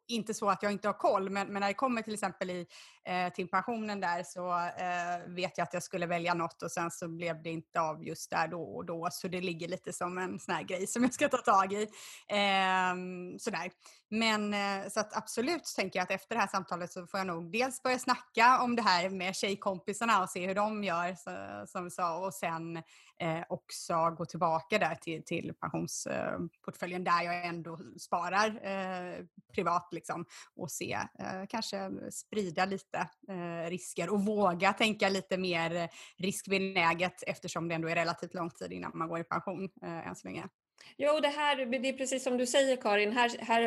inte 0.09 0.33
så 0.33 0.49
att 0.49 0.63
jag 0.63 0.71
inte 0.71 0.87
har 0.87 0.93
koll, 0.93 1.29
men, 1.29 1.47
men 1.47 1.59
när 1.59 1.67
det 1.67 1.73
kommer 1.73 2.01
till 2.01 2.13
exempel 2.13 2.49
i, 2.49 2.67
eh, 3.05 3.33
till 3.33 3.47
pensionen 3.47 3.99
där 3.99 4.23
så 4.23 4.51
eh, 4.59 5.35
vet 5.35 5.57
jag 5.57 5.65
att 5.65 5.73
jag 5.73 5.83
skulle 5.83 6.05
välja 6.05 6.33
något 6.33 6.63
och 6.63 6.71
sen 6.71 6.91
så 6.91 7.07
blev 7.07 7.43
det 7.43 7.49
inte 7.49 7.81
av 7.81 8.03
just 8.03 8.29
där 8.29 8.47
då 8.47 8.63
och 8.63 8.85
då. 8.85 9.07
Så 9.11 9.27
det 9.27 9.41
ligger 9.41 9.67
lite 9.67 9.93
som 9.93 10.17
en 10.17 10.39
sån 10.39 10.55
här 10.55 10.63
grej 10.63 10.87
som 10.87 11.03
jag 11.03 11.13
ska 11.13 11.29
ta 11.29 11.37
tag 11.37 11.73
i. 11.73 11.81
Eh, 12.27 12.95
sådär. 13.39 13.71
Men 14.09 14.53
eh, 14.53 14.89
så 14.89 14.99
att 14.99 15.17
absolut 15.17 15.67
så 15.67 15.81
tänker 15.81 15.99
jag 15.99 16.03
att 16.03 16.11
efter 16.11 16.35
det 16.35 16.41
här 16.41 16.47
samtalet 16.47 16.91
så 16.91 17.07
får 17.07 17.19
jag 17.19 17.27
nog 17.27 17.51
dels 17.51 17.83
börja 17.83 17.99
snacka 17.99 18.59
om 18.61 18.75
det 18.75 18.81
här 18.81 19.09
med 19.09 19.35
tjejkompisarna 19.35 20.23
och 20.23 20.29
se 20.29 20.47
hur 20.47 20.55
de 20.55 20.83
gör 20.83 21.15
så, 21.15 21.67
som 21.67 21.83
vi 21.83 21.91
sa 21.91 22.17
och 22.17 22.33
sen 22.33 22.83
eh, 23.19 23.43
också 23.49 24.15
gå 24.17 24.25
tillbaka 24.25 24.77
där 24.77 24.95
till, 24.95 25.23
till 25.23 25.53
pensionsportföljen 25.61 27.07
eh, 27.07 27.13
där 27.13 27.23
jag 27.23 27.45
ändå 27.45 27.79
sparar 27.99 28.47
eh, 28.47 29.25
privat 29.53 29.87
liksom, 29.91 30.25
och 30.55 30.71
se, 30.71 30.93
eh, 31.19 31.45
kanske 31.49 31.91
sprida 32.11 32.65
lite 32.65 32.97
eh, 33.29 33.69
risker 33.69 34.09
och 34.09 34.25
våga 34.25 34.73
tänka 34.73 35.09
lite 35.09 35.37
mer 35.37 35.89
riskbenäget 36.17 37.23
eftersom 37.27 37.67
det 37.67 37.75
ändå 37.75 37.87
är 37.87 37.95
relativt 37.95 38.33
lång 38.33 38.49
tid 38.49 38.73
innan 38.73 38.91
man 38.93 39.07
går 39.07 39.19
i 39.19 39.23
pension 39.23 39.69
eh, 39.83 40.07
än 40.07 40.15
så 40.15 40.27
länge. 40.27 40.47
Jo, 40.97 41.19
det, 41.19 41.27
här, 41.27 41.65
det 41.65 41.89
är 41.89 41.93
precis 41.93 42.23
som 42.23 42.37
du 42.37 42.45
säger 42.45 42.75
Karin, 42.75 43.11
här, 43.11 43.37
här, 43.39 43.61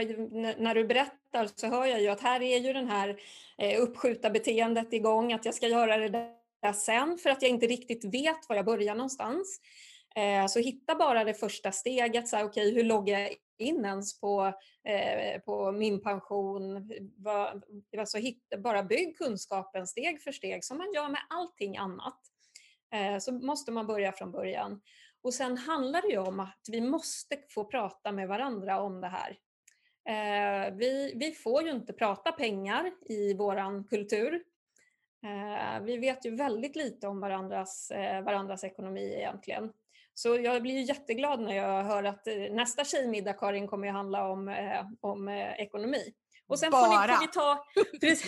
när 0.63 0.75
du 0.75 0.85
berättar 0.85 1.49
så 1.57 1.67
hör 1.67 1.87
jag 1.87 2.01
ju 2.01 2.09
att 2.09 2.21
här 2.21 2.43
är 2.43 2.59
ju 2.59 2.73
den 2.73 2.89
här 2.89 3.21
eh, 3.59 3.81
uppskjuta 3.81 4.31
beteendet 4.31 4.93
igång, 4.93 5.33
att 5.33 5.45
jag 5.45 5.55
ska 5.55 5.69
göra 5.69 5.97
det 5.97 6.09
där 6.09 6.42
sen 6.75 7.19
för 7.19 7.31
att 7.31 7.43
jag 7.43 7.51
inte 7.51 7.67
riktigt 7.67 8.05
vet 8.05 8.49
var 8.49 8.57
jag 8.57 8.65
börjar 8.65 8.95
någonstans. 8.95 9.61
Eh, 10.17 10.47
så 10.47 10.59
hitta 10.59 10.95
bara 10.95 11.25
det 11.25 11.35
första 11.35 11.73
steget, 11.73 12.29
så 12.29 12.37
här, 12.37 12.45
okay, 12.45 12.75
hur 12.75 12.85
loggar 12.85 13.19
jag 13.19 13.37
in 13.59 13.85
ens 13.85 14.21
på, 14.21 14.53
eh, 14.85 15.41
på 15.41 15.73
min 15.73 16.03
pension? 16.03 16.91
Alltså, 17.99 18.19
hitta, 18.19 18.59
bara 18.59 18.83
bygg 18.83 19.19
kunskapen 19.19 19.87
steg 19.87 20.23
för 20.23 20.33
steg 20.33 20.65
som 20.65 20.79
man 20.79 20.93
gör 20.95 21.09
med 21.09 21.21
allting 21.29 21.77
annat. 21.77 22.21
Eh, 22.95 23.19
så 23.19 23.33
måste 23.33 23.73
man 23.73 23.87
börja 23.87 24.13
från 24.13 24.33
början. 24.33 24.81
Och 25.23 25.35
sen 25.35 25.59
handlar 25.59 26.03
det 26.03 26.09
ju 26.09 26.19
om 26.19 26.41
att 26.41 26.67
vi 26.69 26.81
måste 26.81 27.39
få 27.49 27.65
prata 27.65 28.13
med 28.13 28.29
varandra 28.29 28.81
om 28.81 29.01
det 29.01 29.09
här. 29.09 29.39
Eh, 30.09 30.75
vi, 30.75 31.13
vi 31.17 31.33
får 31.33 31.63
ju 31.63 31.71
inte 31.71 31.93
prata 31.93 32.33
pengar 32.33 32.93
i 33.09 33.35
våran 33.35 33.85
kultur. 33.85 34.43
Eh, 35.25 35.81
vi 35.83 35.97
vet 35.97 36.27
ju 36.27 36.37
väldigt 36.37 36.77
lite 36.77 37.07
om 37.07 37.21
varandras, 37.21 37.91
eh, 37.91 38.23
varandras 38.23 38.65
ekonomi 38.65 39.15
egentligen. 39.17 39.73
Så 40.15 40.37
jag 40.37 40.63
blir 40.63 40.89
jätteglad 40.89 41.41
när 41.41 41.57
jag 41.57 41.85
hör 41.85 42.05
att 42.05 42.27
nästa 42.51 42.85
tjejmiddag, 42.85 43.33
Karin, 43.33 43.69
kommer 43.69 43.89
att 43.89 43.95
handla 43.95 44.29
om, 44.29 44.57
om 45.01 45.29
ekonomi. 45.59 46.15
Och 46.47 46.59
sen 46.59 46.73
får, 46.73 46.89
ni, 46.89 47.15
får, 47.15 47.21
vi 47.21 47.29
ta, 47.29 47.65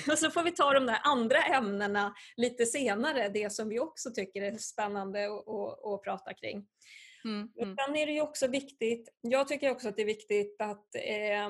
och 0.12 0.18
så 0.18 0.30
får 0.30 0.42
vi 0.42 0.50
ta 0.50 0.72
de 0.72 0.86
där 0.86 0.98
andra 1.02 1.42
ämnena 1.42 2.14
lite 2.36 2.66
senare, 2.66 3.28
det 3.28 3.52
som 3.52 3.68
vi 3.68 3.80
också 3.80 4.10
tycker 4.10 4.42
är 4.42 4.58
spännande 4.58 5.26
att 5.94 6.02
prata 6.04 6.34
kring. 6.34 6.66
Mm, 7.24 7.48
mm. 7.60 7.76
Sen 7.76 7.96
är 7.96 8.06
det 8.06 8.12
ju 8.12 8.20
också 8.20 8.46
viktigt, 8.46 9.08
jag 9.20 9.48
tycker 9.48 9.70
också 9.70 9.88
att 9.88 9.96
det 9.96 10.02
är 10.02 10.06
viktigt 10.06 10.56
att 10.60 10.94
eh, 10.94 11.48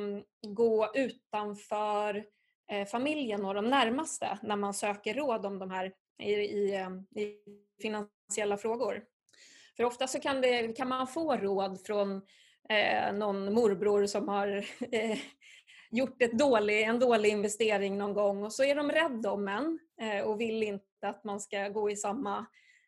gå 0.48 0.92
utanför 0.94 2.16
eh, 2.16 2.22
Eh, 2.70 2.86
familjen 2.86 3.44
och 3.44 3.54
de 3.54 3.70
närmaste 3.70 4.38
när 4.42 4.56
man 4.56 4.74
söker 4.74 5.14
råd 5.14 5.46
om 5.46 5.58
de 5.58 5.70
här 5.70 5.92
i, 6.22 6.32
i, 6.32 6.74
eh, 6.74 7.22
i 7.22 7.36
finansiella 7.82 8.56
frågor. 8.56 9.04
För 9.76 9.84
ofta 9.84 10.06
så 10.06 10.20
kan, 10.20 10.40
det, 10.40 10.76
kan 10.76 10.88
man 10.88 11.06
få 11.06 11.36
råd 11.36 11.86
från 11.86 12.22
eh, 12.68 13.12
någon 13.12 13.54
morbror 13.54 14.06
som 14.06 14.28
har 14.28 14.48
eh, 14.92 15.18
gjort 15.90 16.22
ett 16.22 16.38
dålig, 16.38 16.82
en 16.82 16.98
dålig 16.98 17.30
investering 17.30 17.98
någon 17.98 18.14
gång 18.14 18.44
och 18.44 18.52
så 18.52 18.64
är 18.64 18.74
de 18.74 18.92
rädda 18.92 19.30
om 19.30 19.48
en 19.48 19.78
eh, 20.00 20.24
och 20.24 20.40
vill 20.40 20.62
inte 20.62 21.08
att 21.08 21.24
man 21.24 21.40
ska 21.40 21.68
gå 21.68 21.90
i 21.90 21.96
samma, 21.96 22.46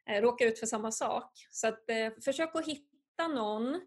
eh, 0.09 0.21
råka 0.23 0.45
ut 0.45 0.59
för 0.59 0.67
samma 0.67 0.93
sak. 0.93 1.31
Så 1.51 1.69
att, 1.69 1.91
eh, 1.91 2.13
försök 2.25 2.57
att 2.57 2.67
hitta 2.67 3.29
någon 3.29 3.81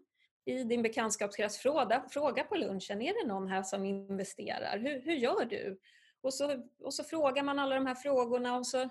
i 0.44 0.64
din 0.64 0.82
bekantskapskrets. 0.82 1.58
Fråga, 1.58 2.04
fråga 2.10 2.44
på 2.44 2.54
lunchen, 2.54 3.02
är 3.02 3.22
det 3.22 3.28
någon 3.28 3.48
här 3.48 3.62
som 3.62 3.84
investerar? 3.84 4.78
Hur, 4.78 5.00
hur 5.00 5.14
gör 5.14 5.44
du? 5.44 5.78
Och 6.22 6.34
så, 6.34 6.68
och 6.84 6.94
så 6.94 7.04
frågar 7.04 7.42
man 7.42 7.58
alla 7.58 7.74
de 7.74 7.86
här 7.86 7.94
frågorna 7.94 8.56
och 8.56 8.66
så 8.66 8.88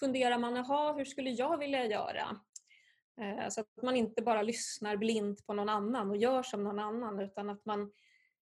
funderar 0.00 0.38
man, 0.38 0.56
jaha, 0.56 0.92
hur 0.92 1.04
skulle 1.04 1.30
jag 1.30 1.58
vilja 1.58 1.86
göra? 1.86 2.40
Eh, 3.20 3.48
så 3.48 3.60
att 3.60 3.82
man 3.82 3.96
inte 3.96 4.22
bara 4.22 4.42
lyssnar 4.42 4.96
blint 4.96 5.46
på 5.46 5.54
någon 5.54 5.68
annan 5.68 6.10
och 6.10 6.16
gör 6.16 6.42
som 6.42 6.64
någon 6.64 6.78
annan 6.78 7.20
utan 7.20 7.50
att 7.50 7.66
man 7.66 7.92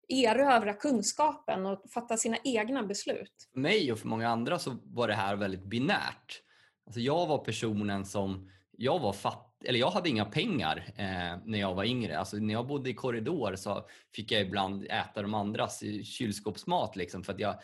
erövrar 0.08 0.73
kunskapen 0.73 1.65
och 1.65 1.91
fattar 1.93 2.17
sina 2.17 2.38
egna 2.43 2.84
beslut. 2.84 3.49
För 3.53 3.60
mig 3.60 3.91
och 3.91 3.99
för 3.99 4.08
många 4.08 4.29
andra 4.29 4.60
så 4.60 4.77
var 4.84 5.08
det 5.08 5.13
här 5.13 5.36
väldigt 5.36 5.63
binärt. 5.63 6.41
Alltså 6.86 6.99
jag 6.99 7.27
var 7.27 7.38
personen 7.38 8.06
som, 8.06 8.51
jag 8.71 8.99
var 8.99 9.13
fattig, 9.13 9.52
eller 9.63 9.80
jag 9.80 9.91
hade 9.91 10.10
inga 10.10 10.26
pengar 10.26 10.84
eh, 10.95 11.38
när 11.45 11.60
jag 11.60 11.73
var 11.73 11.84
yngre. 11.84 12.19
Alltså 12.19 12.38
när 12.38 12.54
jag 12.54 12.67
bodde 12.67 12.89
i 12.89 12.93
korridor 12.93 13.56
så 13.56 13.88
fick 14.15 14.32
jag 14.32 14.41
ibland 14.41 14.86
äta 14.89 15.21
de 15.21 15.34
andras 15.34 15.84
eh, 15.84 16.04
kylskåpsmat 16.04 16.95
liksom 16.95 17.23
för 17.23 17.34
att 17.34 17.39
jag, 17.39 17.56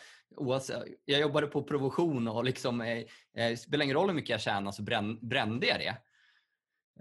jag 1.04 1.20
jobbade 1.20 1.46
på 1.46 1.62
provision 1.62 2.28
och 2.28 2.44
liksom, 2.44 2.80
eh, 2.80 3.02
eh, 3.36 3.56
spelar 3.56 3.84
ingen 3.84 3.96
roll 3.96 4.08
hur 4.08 4.14
mycket 4.14 4.30
jag 4.30 4.40
tjänade 4.40 4.76
så 4.76 4.82
brän, 4.82 5.28
brände 5.28 5.66
jag 5.66 5.78
det. 5.78 5.96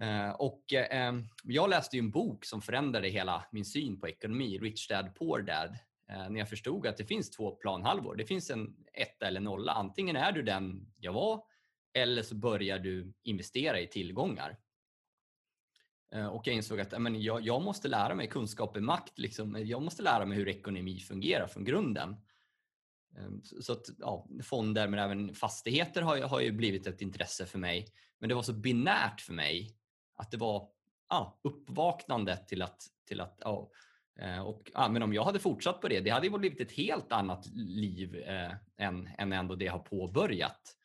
Eh, 0.05 0.29
och 0.29 0.73
eh, 0.73 1.13
jag 1.43 1.69
läste 1.69 1.95
ju 1.95 1.99
en 1.99 2.11
bok 2.11 2.45
som 2.45 2.61
förändrade 2.61 3.07
hela 3.07 3.45
min 3.51 3.65
syn 3.65 3.99
på 3.99 4.07
ekonomi, 4.07 4.59
Rich 4.61 4.87
Dad 4.87 5.15
Poor 5.15 5.41
Dad, 5.41 5.77
eh, 6.11 6.29
när 6.29 6.39
jag 6.39 6.49
förstod 6.49 6.87
att 6.87 6.97
det 6.97 7.05
finns 7.05 7.31
två 7.31 7.51
planhalvor. 7.51 8.15
Det 8.15 8.25
finns 8.25 8.49
en 8.49 8.75
etta 8.93 9.27
eller 9.27 9.39
nolla. 9.39 9.71
Antingen 9.71 10.15
är 10.15 10.31
du 10.31 10.41
den 10.41 10.93
jag 10.99 11.13
var 11.13 11.43
eller 11.93 12.23
så 12.23 12.35
börjar 12.35 12.79
du 12.79 13.13
investera 13.23 13.79
i 13.79 13.87
tillgångar. 13.87 14.57
Eh, 16.11 16.27
och 16.27 16.47
jag 16.47 16.55
insåg 16.55 16.79
att 16.79 17.01
men, 17.01 17.21
jag, 17.21 17.41
jag 17.41 17.61
måste 17.61 17.87
lära 17.87 18.15
mig 18.15 18.27
kunskap 18.27 18.77
i 18.77 18.81
makt. 18.81 19.19
Liksom. 19.19 19.67
Jag 19.67 19.81
måste 19.81 20.03
lära 20.03 20.25
mig 20.25 20.37
hur 20.37 20.47
ekonomi 20.47 20.99
fungerar 20.99 21.47
från 21.47 21.63
grunden. 21.63 22.15
Ehm, 23.17 23.41
så 23.43 23.73
att, 23.73 23.85
ja, 23.99 24.27
fonder 24.43 24.87
men 24.87 24.99
även 24.99 25.33
fastigheter 25.33 26.01
har, 26.01 26.17
har 26.17 26.39
ju 26.39 26.51
blivit 26.51 26.87
ett 26.87 27.01
intresse 27.01 27.45
för 27.45 27.59
mig. 27.59 27.87
Men 28.19 28.29
det 28.29 28.35
var 28.35 28.41
så 28.41 28.53
binärt 28.53 29.21
för 29.21 29.33
mig 29.33 29.75
att 30.15 30.31
det 30.31 30.37
var 30.37 30.69
ja, 31.09 31.39
uppvaknandet 31.43 32.47
till 32.47 32.61
att, 32.61 32.81
till 33.07 33.21
att 33.21 33.37
ja, 33.41 33.71
eh, 34.19 34.41
och, 34.41 34.71
ja, 34.73 34.89
men 34.89 35.03
om 35.03 35.13
jag 35.13 35.23
hade 35.23 35.39
fortsatt 35.39 35.81
på 35.81 35.87
det, 35.87 35.99
det 35.99 36.09
hade 36.09 36.27
ju 36.27 36.37
blivit 36.37 36.61
ett 36.61 36.71
helt 36.71 37.11
annat 37.11 37.47
liv 37.55 38.15
eh, 38.15 38.51
än, 38.77 39.09
än 39.17 39.33
ändå 39.33 39.55
det 39.55 39.65
jag 39.65 39.73
har 39.73 39.79
påbörjat. 39.79 40.75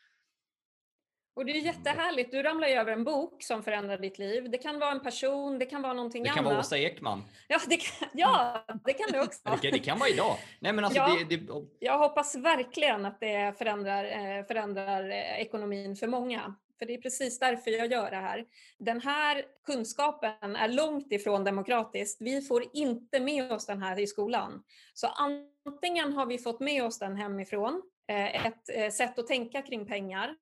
Och 1.36 1.44
det 1.44 1.52
är 1.52 1.60
jättehärligt. 1.60 2.30
Du 2.30 2.42
ramlar 2.42 2.68
ju 2.68 2.74
över 2.74 2.92
en 2.92 3.04
bok 3.04 3.42
som 3.42 3.62
förändrar 3.62 3.98
ditt 3.98 4.18
liv. 4.18 4.50
Det 4.50 4.58
kan 4.58 4.78
vara 4.78 4.90
en 4.90 5.00
person, 5.00 5.58
det 5.58 5.66
kan 5.66 5.82
vara 5.82 5.92
någonting 5.92 6.22
annat. 6.22 6.34
Det 6.34 6.36
kan 6.36 6.46
annat. 6.46 6.52
vara 6.52 6.60
Åsa 6.60 6.78
Ekman. 6.78 7.24
Ja, 7.48 7.60
det 7.68 7.76
kan, 7.76 8.08
ja, 8.12 8.64
det 8.84 8.92
kan 8.92 9.12
det 9.12 9.20
också. 9.20 9.40
det, 9.44 9.58
kan, 9.58 9.70
det 9.72 9.78
kan 9.78 9.98
vara 9.98 10.08
idag. 10.08 10.36
Nej, 10.60 10.72
men 10.72 10.84
alltså 10.84 10.98
ja, 10.98 11.18
det, 11.28 11.36
det... 11.36 11.52
Jag 11.78 11.98
hoppas 11.98 12.34
verkligen 12.34 13.06
att 13.06 13.20
det 13.20 13.58
förändrar, 13.58 14.04
eh, 14.04 14.46
förändrar 14.46 15.10
ekonomin 15.38 15.96
för 15.96 16.06
många. 16.06 16.54
För 16.78 16.86
det 16.86 16.94
är 16.94 17.00
precis 17.00 17.38
därför 17.38 17.70
jag 17.70 17.92
gör 17.92 18.10
det 18.10 18.16
här. 18.16 18.44
Den 18.78 19.00
här 19.00 19.44
kunskapen 19.66 20.56
är 20.56 20.68
långt 20.68 21.12
ifrån 21.12 21.44
demokratisk. 21.44 22.16
Vi 22.20 22.42
får 22.42 22.64
inte 22.72 23.20
med 23.20 23.52
oss 23.52 23.66
den 23.66 23.82
här 23.82 23.98
i 23.98 24.06
skolan. 24.06 24.62
Så 24.94 25.06
antingen 25.06 26.12
har 26.12 26.26
vi 26.26 26.38
fått 26.38 26.60
med 26.60 26.84
oss 26.84 26.98
den 26.98 27.16
hemifrån, 27.16 27.82
eh, 28.08 28.46
ett 28.46 28.68
eh, 28.74 28.90
sätt 28.90 29.18
att 29.18 29.26
tänka 29.26 29.62
kring 29.62 29.86
pengar 29.86 30.34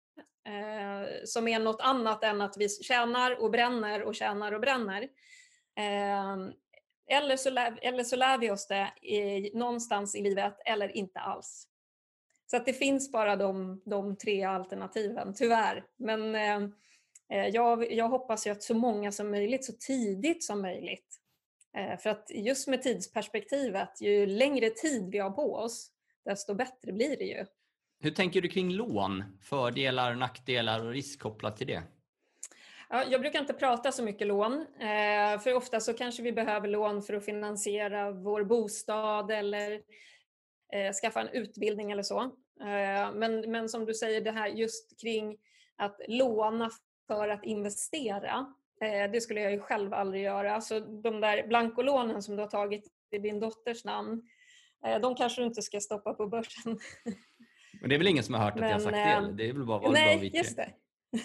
eh, 0.46 1.08
som 1.24 1.48
är 1.48 1.58
något 1.58 1.80
annat 1.80 2.24
än 2.24 2.40
att 2.40 2.56
vi 2.56 2.68
tjänar 2.68 3.42
och 3.42 3.50
bränner 3.50 4.02
och 4.02 4.14
tjänar 4.14 4.52
och 4.52 4.60
bränner. 4.60 5.02
Eh, 5.76 6.36
eller 7.06 7.36
så, 7.36 7.50
lär, 7.50 7.78
eller 7.82 8.04
så 8.04 8.16
lär 8.16 8.38
vi 8.38 8.50
oss 8.50 8.66
det 8.66 8.92
i, 9.02 9.50
någonstans 9.54 10.14
i 10.14 10.20
livet 10.20 10.56
eller 10.64 10.96
inte 10.96 11.20
alls. 11.20 11.68
Så 12.46 12.56
att 12.56 12.66
det 12.66 12.72
finns 12.72 13.12
bara 13.12 13.36
de, 13.36 13.82
de 13.84 14.16
tre 14.16 14.42
alternativen, 14.42 15.34
tyvärr. 15.34 15.84
Men 15.96 16.34
eh, 16.34 16.68
eh, 17.32 17.48
jag, 17.48 17.92
jag 17.92 18.08
hoppas 18.08 18.46
ju 18.46 18.50
att 18.50 18.62
så 18.62 18.74
många 18.74 19.12
som 19.12 19.30
möjligt, 19.30 19.64
så 19.64 19.72
tidigt 19.72 20.44
som 20.44 20.62
möjligt. 20.62 21.18
Eh, 21.76 21.98
för 21.98 22.10
att 22.10 22.30
just 22.30 22.68
med 22.68 22.82
tidsperspektivet, 22.82 24.00
ju 24.00 24.26
längre 24.26 24.70
tid 24.70 25.10
vi 25.10 25.18
har 25.18 25.30
på 25.30 25.54
oss, 25.54 25.90
desto 26.24 26.54
bättre 26.54 26.92
blir 26.92 27.16
det 27.16 27.24
ju. 27.24 27.46
Hur 28.04 28.10
tänker 28.10 28.40
du 28.40 28.48
kring 28.48 28.70
lån? 28.70 29.24
Fördelar, 29.40 30.14
nackdelar 30.14 30.86
och 30.86 30.92
risk 30.92 31.20
kopplat 31.20 31.56
till 31.56 31.66
det? 31.66 31.82
Ja, 32.88 33.04
jag 33.10 33.20
brukar 33.20 33.40
inte 33.40 33.52
prata 33.52 33.92
så 33.92 34.02
mycket 34.02 34.26
lån, 34.26 34.66
eh, 34.80 35.40
för 35.40 35.54
ofta 35.54 35.80
så 35.80 35.94
kanske 35.94 36.22
vi 36.22 36.32
behöver 36.32 36.68
lån 36.68 37.02
för 37.02 37.14
att 37.14 37.24
finansiera 37.24 38.10
vår 38.10 38.44
bostad 38.44 39.30
eller 39.30 39.72
eh, 40.72 40.92
skaffa 41.02 41.20
en 41.20 41.28
utbildning 41.28 41.90
eller 41.90 42.02
så. 42.02 42.20
Eh, 42.60 43.12
men, 43.14 43.50
men 43.50 43.68
som 43.68 43.84
du 43.84 43.94
säger, 43.94 44.20
det 44.20 44.32
här 44.32 44.48
just 44.48 45.00
kring 45.00 45.38
att 45.76 46.00
låna 46.08 46.70
för 47.06 47.28
att 47.28 47.44
investera, 47.44 48.54
det 49.12 49.20
skulle 49.20 49.40
jag 49.40 49.52
ju 49.52 49.60
själv 49.60 49.94
aldrig 49.94 50.22
göra. 50.22 50.60
Så 50.60 50.80
de 50.80 51.20
där 51.20 51.46
blankolånen 51.46 52.22
som 52.22 52.36
du 52.36 52.42
har 52.42 52.48
tagit 52.48 52.84
i 53.10 53.18
din 53.18 53.40
dotters 53.40 53.84
namn, 53.84 54.22
de 55.02 55.14
kanske 55.14 55.40
du 55.40 55.46
inte 55.46 55.62
ska 55.62 55.80
stoppa 55.80 56.14
på 56.14 56.26
börsen. 56.26 56.78
Men 57.82 57.88
det 57.88 57.94
är 57.96 57.98
väl 57.98 58.08
ingen 58.08 58.24
som 58.24 58.34
har 58.34 58.44
hört 58.44 58.54
att 58.54 58.60
men, 58.60 58.68
jag 58.68 58.76
har 58.76 58.80
sagt 58.80 58.94
det? 58.94 59.00
Eller? 59.00 59.32
Det 59.32 59.48
är 59.48 59.52
väl 59.52 59.66
bara, 59.66 59.90
nej, 59.90 60.16
bara 60.16 60.38
just 60.38 60.56
det. 60.56 60.70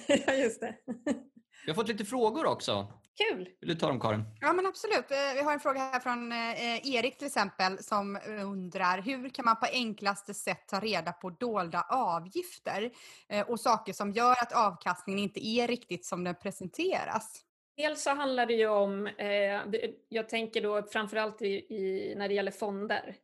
ja, 0.28 0.34
just 0.34 0.62
det. 0.62 0.76
Vi 1.66 1.72
har 1.72 1.74
fått 1.74 1.88
lite 1.88 2.06
frågor 2.06 2.46
också. 2.46 2.94
Kul! 3.18 3.50
Vill 3.60 3.70
du 3.70 3.76
ta 3.76 3.88
dem 3.88 4.00
Karin? 4.00 4.24
Ja 4.42 4.54
men 4.54 4.66
absolut. 4.66 5.12
Eh, 5.12 5.34
vi 5.36 5.42
har 5.42 5.54
en 5.54 5.60
fråga 5.60 5.80
här 5.80 6.00
från 6.00 6.32
eh, 6.32 6.96
Erik 6.96 7.18
till 7.18 7.28
exempel 7.28 7.78
som 7.84 8.20
undrar 8.28 9.02
hur 9.02 9.30
kan 9.30 9.46
man 9.46 9.56
på 9.56 9.66
enklaste 9.74 10.34
sätt 10.34 10.68
ta 10.68 10.80
reda 10.80 11.12
på 11.12 11.30
dolda 11.30 11.86
avgifter 11.90 12.92
eh, 13.30 13.50
och 13.50 13.60
saker 13.60 13.94
som 13.94 14.12
gör 14.12 14.32
att 14.32 14.54
avkastningen 14.54 15.20
inte 15.20 15.48
är 15.48 15.68
riktigt 15.68 16.06
som 16.06 16.24
den 16.24 16.36
presenteras? 16.36 17.44
Dels 17.78 18.04
så 18.04 18.10
handlar 18.10 18.46
det 18.46 18.54
ju 18.54 18.68
om, 18.68 19.08
eh, 19.08 19.62
jag 20.10 20.30
tänker 20.30 20.62
då 20.62 20.84
framförallt 20.84 21.42
i, 21.42 21.48
i, 21.48 22.14
när 22.18 22.28
det 22.28 22.34
gäller 22.34 22.52
fonder. 22.52 23.16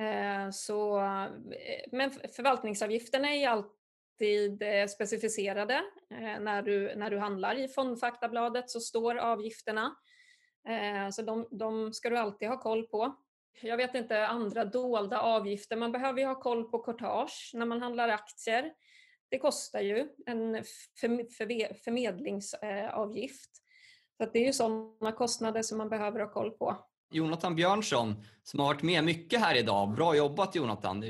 Eh, 0.00 0.50
så, 0.50 0.98
eh, 0.98 1.30
men 1.92 2.10
förvaltningsavgifterna 2.10 3.34
är 3.34 3.48
alltid 3.48 4.62
eh, 4.62 4.86
specificerade. 4.86 5.82
När 6.40 6.62
du, 6.62 6.94
när 6.96 7.10
du 7.10 7.18
handlar 7.18 7.58
i 7.58 7.68
fondfaktabladet 7.68 8.70
så 8.70 8.80
står 8.80 9.16
avgifterna. 9.16 9.96
Så 11.12 11.22
de, 11.22 11.48
de 11.50 11.92
ska 11.92 12.10
du 12.10 12.18
alltid 12.18 12.48
ha 12.48 12.60
koll 12.60 12.86
på. 12.86 13.16
Jag 13.62 13.76
vet 13.76 13.94
inte 13.94 14.26
andra 14.26 14.64
dolda 14.64 15.20
avgifter. 15.20 15.76
Man 15.76 15.92
behöver 15.92 16.20
ju 16.20 16.26
ha 16.26 16.40
koll 16.40 16.70
på 16.70 16.78
courtage 16.78 17.50
när 17.54 17.66
man 17.66 17.82
handlar 17.82 18.08
aktier. 18.08 18.72
Det 19.28 19.38
kostar 19.38 19.80
ju 19.80 20.08
en 20.26 20.64
förmedlingsavgift. 21.84 23.50
Så 24.16 24.26
det 24.32 24.38
är 24.38 24.46
ju 24.46 24.52
sådana 24.52 25.12
kostnader 25.12 25.62
som 25.62 25.78
man 25.78 25.88
behöver 25.88 26.20
ha 26.20 26.32
koll 26.32 26.50
på. 26.50 26.76
Jonathan 27.10 27.54
Björnsson 27.54 28.24
som 28.42 28.60
har 28.60 28.66
varit 28.66 28.82
med 28.82 29.04
mycket 29.04 29.40
här 29.40 29.54
idag. 29.54 29.94
Bra 29.94 30.16
jobbat 30.16 30.54
Jonathan. 30.54 31.02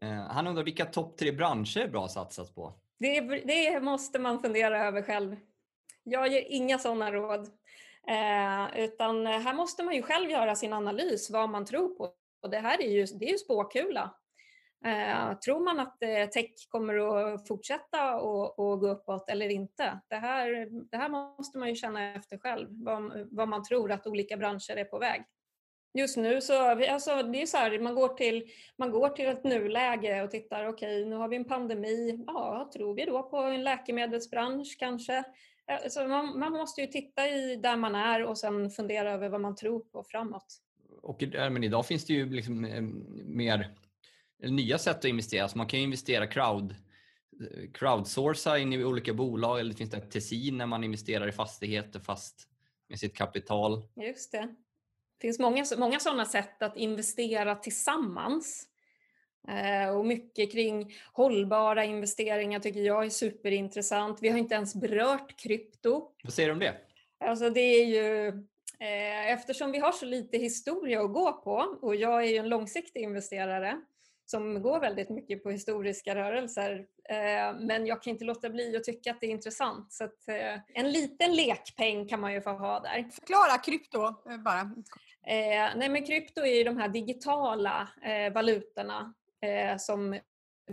Eh, 0.00 0.08
han 0.08 0.46
undrar 0.46 0.64
vilka 0.64 0.84
topp 0.84 1.16
tre 1.18 1.32
branscher 1.32 1.78
är 1.78 1.88
bra 1.88 2.04
att 2.04 2.12
satsa 2.12 2.44
på? 2.44 2.72
Det, 2.98 3.20
det, 3.20 3.80
måste 3.80 4.18
man 4.18 4.42
fundera 4.42 4.86
över 4.86 5.02
själv. 5.02 5.36
Jag 6.02 6.28
ger 6.28 6.44
inga 6.48 6.78
sådana 6.78 7.12
råd. 7.12 7.40
Eh, 8.06 8.80
utan 8.84 9.26
eh, 9.26 9.40
här 9.40 9.54
måste 9.54 9.82
man 9.82 9.94
ju 9.94 10.02
själv 10.02 10.30
göra 10.30 10.56
sin 10.56 10.72
analys, 10.72 11.30
vad 11.30 11.50
man 11.50 11.64
tror 11.64 11.88
på. 11.88 12.12
Och 12.42 12.50
det 12.50 12.58
här 12.58 12.82
är 12.82 12.88
ju, 12.88 13.04
det 13.04 13.24
är 13.24 13.32
ju 13.32 13.38
spåkula. 13.38 14.14
Eh, 14.84 15.38
tror 15.38 15.64
man 15.64 15.80
att 15.80 16.02
eh, 16.02 16.28
tech 16.28 16.50
kommer 16.68 16.94
att 17.34 17.48
fortsätta 17.48 18.20
och, 18.20 18.58
och, 18.58 18.80
gå 18.80 18.88
uppåt 18.88 19.28
eller 19.28 19.48
inte? 19.48 20.00
Det 20.08 20.16
här, 20.16 20.68
det 20.90 20.96
här 20.96 21.08
måste 21.08 21.58
man 21.58 21.68
ju 21.68 21.74
känna 21.74 22.14
efter 22.14 22.38
själv, 22.38 22.68
vad, 22.70 23.28
vad 23.30 23.48
man 23.48 23.62
tror 23.62 23.92
att 23.92 24.06
olika 24.06 24.36
branscher 24.36 24.76
är 24.76 24.84
på 24.84 24.98
väg. 24.98 25.24
Just 25.98 26.16
nu 26.16 26.40
så, 26.40 26.68
alltså 26.68 27.22
det 27.22 27.42
är 27.42 27.46
så 27.46 27.56
här, 27.56 27.78
man 27.78 27.94
går 27.94 28.08
till, 28.08 28.44
man 28.78 28.90
går 28.90 29.08
till 29.08 29.26
ett 29.26 29.44
nuläge 29.44 30.22
och 30.22 30.30
tittar, 30.30 30.66
okej 30.66 31.00
okay, 31.00 31.10
nu 31.10 31.16
har 31.16 31.28
vi 31.28 31.36
en 31.36 31.44
pandemi, 31.44 32.24
ja 32.26 32.70
tror 32.74 32.94
vi 32.94 33.04
då 33.04 33.22
på 33.22 33.36
en 33.36 33.64
läkemedelsbransch 33.64 34.76
kanske? 34.78 35.24
Alltså 35.66 36.08
man, 36.08 36.38
man 36.38 36.52
måste 36.52 36.80
ju 36.80 36.86
titta 36.86 37.28
i 37.28 37.56
där 37.56 37.76
man 37.76 37.94
är 37.94 38.24
och 38.24 38.38
sen 38.38 38.70
fundera 38.70 39.12
över 39.12 39.28
vad 39.28 39.40
man 39.40 39.56
tror 39.56 39.80
på 39.80 40.04
framåt. 40.04 40.46
Och 41.02 41.24
men 41.32 41.64
idag 41.64 41.86
finns 41.86 42.06
det 42.06 42.12
ju 42.12 42.30
liksom 42.30 42.64
eh, 42.64 42.82
mer 43.24 43.70
nya 44.50 44.78
sätt 44.78 44.96
att 44.96 45.04
investera, 45.04 45.48
så 45.48 45.58
man 45.58 45.66
kan 45.66 45.78
ju 45.78 45.84
investera 45.84 46.26
crowd 46.26 46.74
crowdsourca 47.74 48.58
in 48.58 48.72
i 48.72 48.84
olika 48.84 49.14
bolag 49.14 49.60
eller 49.60 49.70
det 49.70 49.76
finns 49.76 49.90
det 49.90 50.00
Tessin 50.00 50.58
när 50.58 50.66
man 50.66 50.84
investerar 50.84 51.28
i 51.28 51.32
fastigheter 51.32 52.00
fast 52.00 52.48
med 52.88 52.98
sitt 52.98 53.16
kapital. 53.16 53.82
Just 53.96 54.32
det. 54.32 54.38
Det 55.18 55.26
finns 55.26 55.38
många, 55.38 55.64
många 55.78 56.00
sådana 56.00 56.24
sätt 56.24 56.62
att 56.62 56.76
investera 56.76 57.54
tillsammans. 57.54 58.68
Eh, 59.48 59.96
och 59.96 60.06
mycket 60.06 60.52
kring 60.52 60.94
hållbara 61.12 61.84
investeringar 61.84 62.60
tycker 62.60 62.80
jag 62.80 63.04
är 63.04 63.10
superintressant. 63.10 64.18
Vi 64.22 64.28
har 64.28 64.38
inte 64.38 64.54
ens 64.54 64.74
berört 64.74 65.40
krypto. 65.40 66.10
Vad 66.22 66.32
säger 66.32 66.48
du 66.48 66.52
om 66.52 66.58
det? 66.58 66.74
Alltså 67.20 67.50
det 67.50 67.60
är 67.60 67.84
ju, 67.84 68.28
eh, 68.80 69.32
eftersom 69.32 69.72
vi 69.72 69.78
har 69.78 69.92
så 69.92 70.06
lite 70.06 70.38
historia 70.38 71.02
att 71.02 71.12
gå 71.12 71.32
på 71.32 71.78
och 71.82 71.96
jag 71.96 72.22
är 72.22 72.28
ju 72.28 72.36
en 72.36 72.48
långsiktig 72.48 73.00
investerare 73.00 73.80
som 74.26 74.62
går 74.62 74.80
väldigt 74.80 75.10
mycket 75.10 75.42
på 75.42 75.50
historiska 75.50 76.14
rörelser. 76.14 76.86
Eh, 77.08 77.60
men 77.60 77.86
jag 77.86 78.02
kan 78.02 78.10
inte 78.10 78.24
låta 78.24 78.50
bli 78.50 78.76
att 78.76 78.84
tycka 78.84 79.10
att 79.10 79.20
det 79.20 79.26
är 79.26 79.30
intressant. 79.30 79.92
Så 79.92 80.04
eh, 80.04 80.60
en 80.74 80.92
liten 80.92 81.36
lekpeng 81.36 82.08
kan 82.08 82.20
man 82.20 82.32
ju 82.32 82.40
få 82.40 82.50
ha 82.50 82.80
där. 82.80 83.10
Förklara 83.12 83.58
krypto 83.58 84.30
eh, 84.30 84.38
bara. 84.38 84.70
Nej 85.76 85.88
men 85.88 86.06
krypto 86.06 86.40
är 86.40 86.56
ju 86.58 86.64
de 86.64 86.76
här 86.76 86.88
digitala 86.88 87.88
valutorna 88.34 89.14
som 89.78 90.20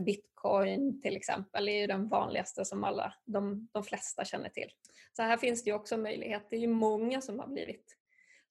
Bitcoin 0.05 1.01
till 1.01 1.15
exempel 1.15 1.69
är 1.69 1.81
ju 1.81 1.87
den 1.87 2.07
vanligaste 2.07 2.65
som 2.65 2.83
alla, 2.83 3.13
de, 3.25 3.67
de 3.71 3.83
flesta 3.83 4.25
känner 4.25 4.49
till. 4.49 4.69
Så 5.13 5.21
här 5.21 5.37
finns 5.37 5.63
det 5.63 5.69
ju 5.69 5.75
också 5.75 5.97
möjlighet. 5.97 6.47
Det 6.49 6.55
är 6.55 6.59
ju 6.59 6.67
många 6.67 7.21
som 7.21 7.39
har 7.39 7.47
blivit 7.47 7.97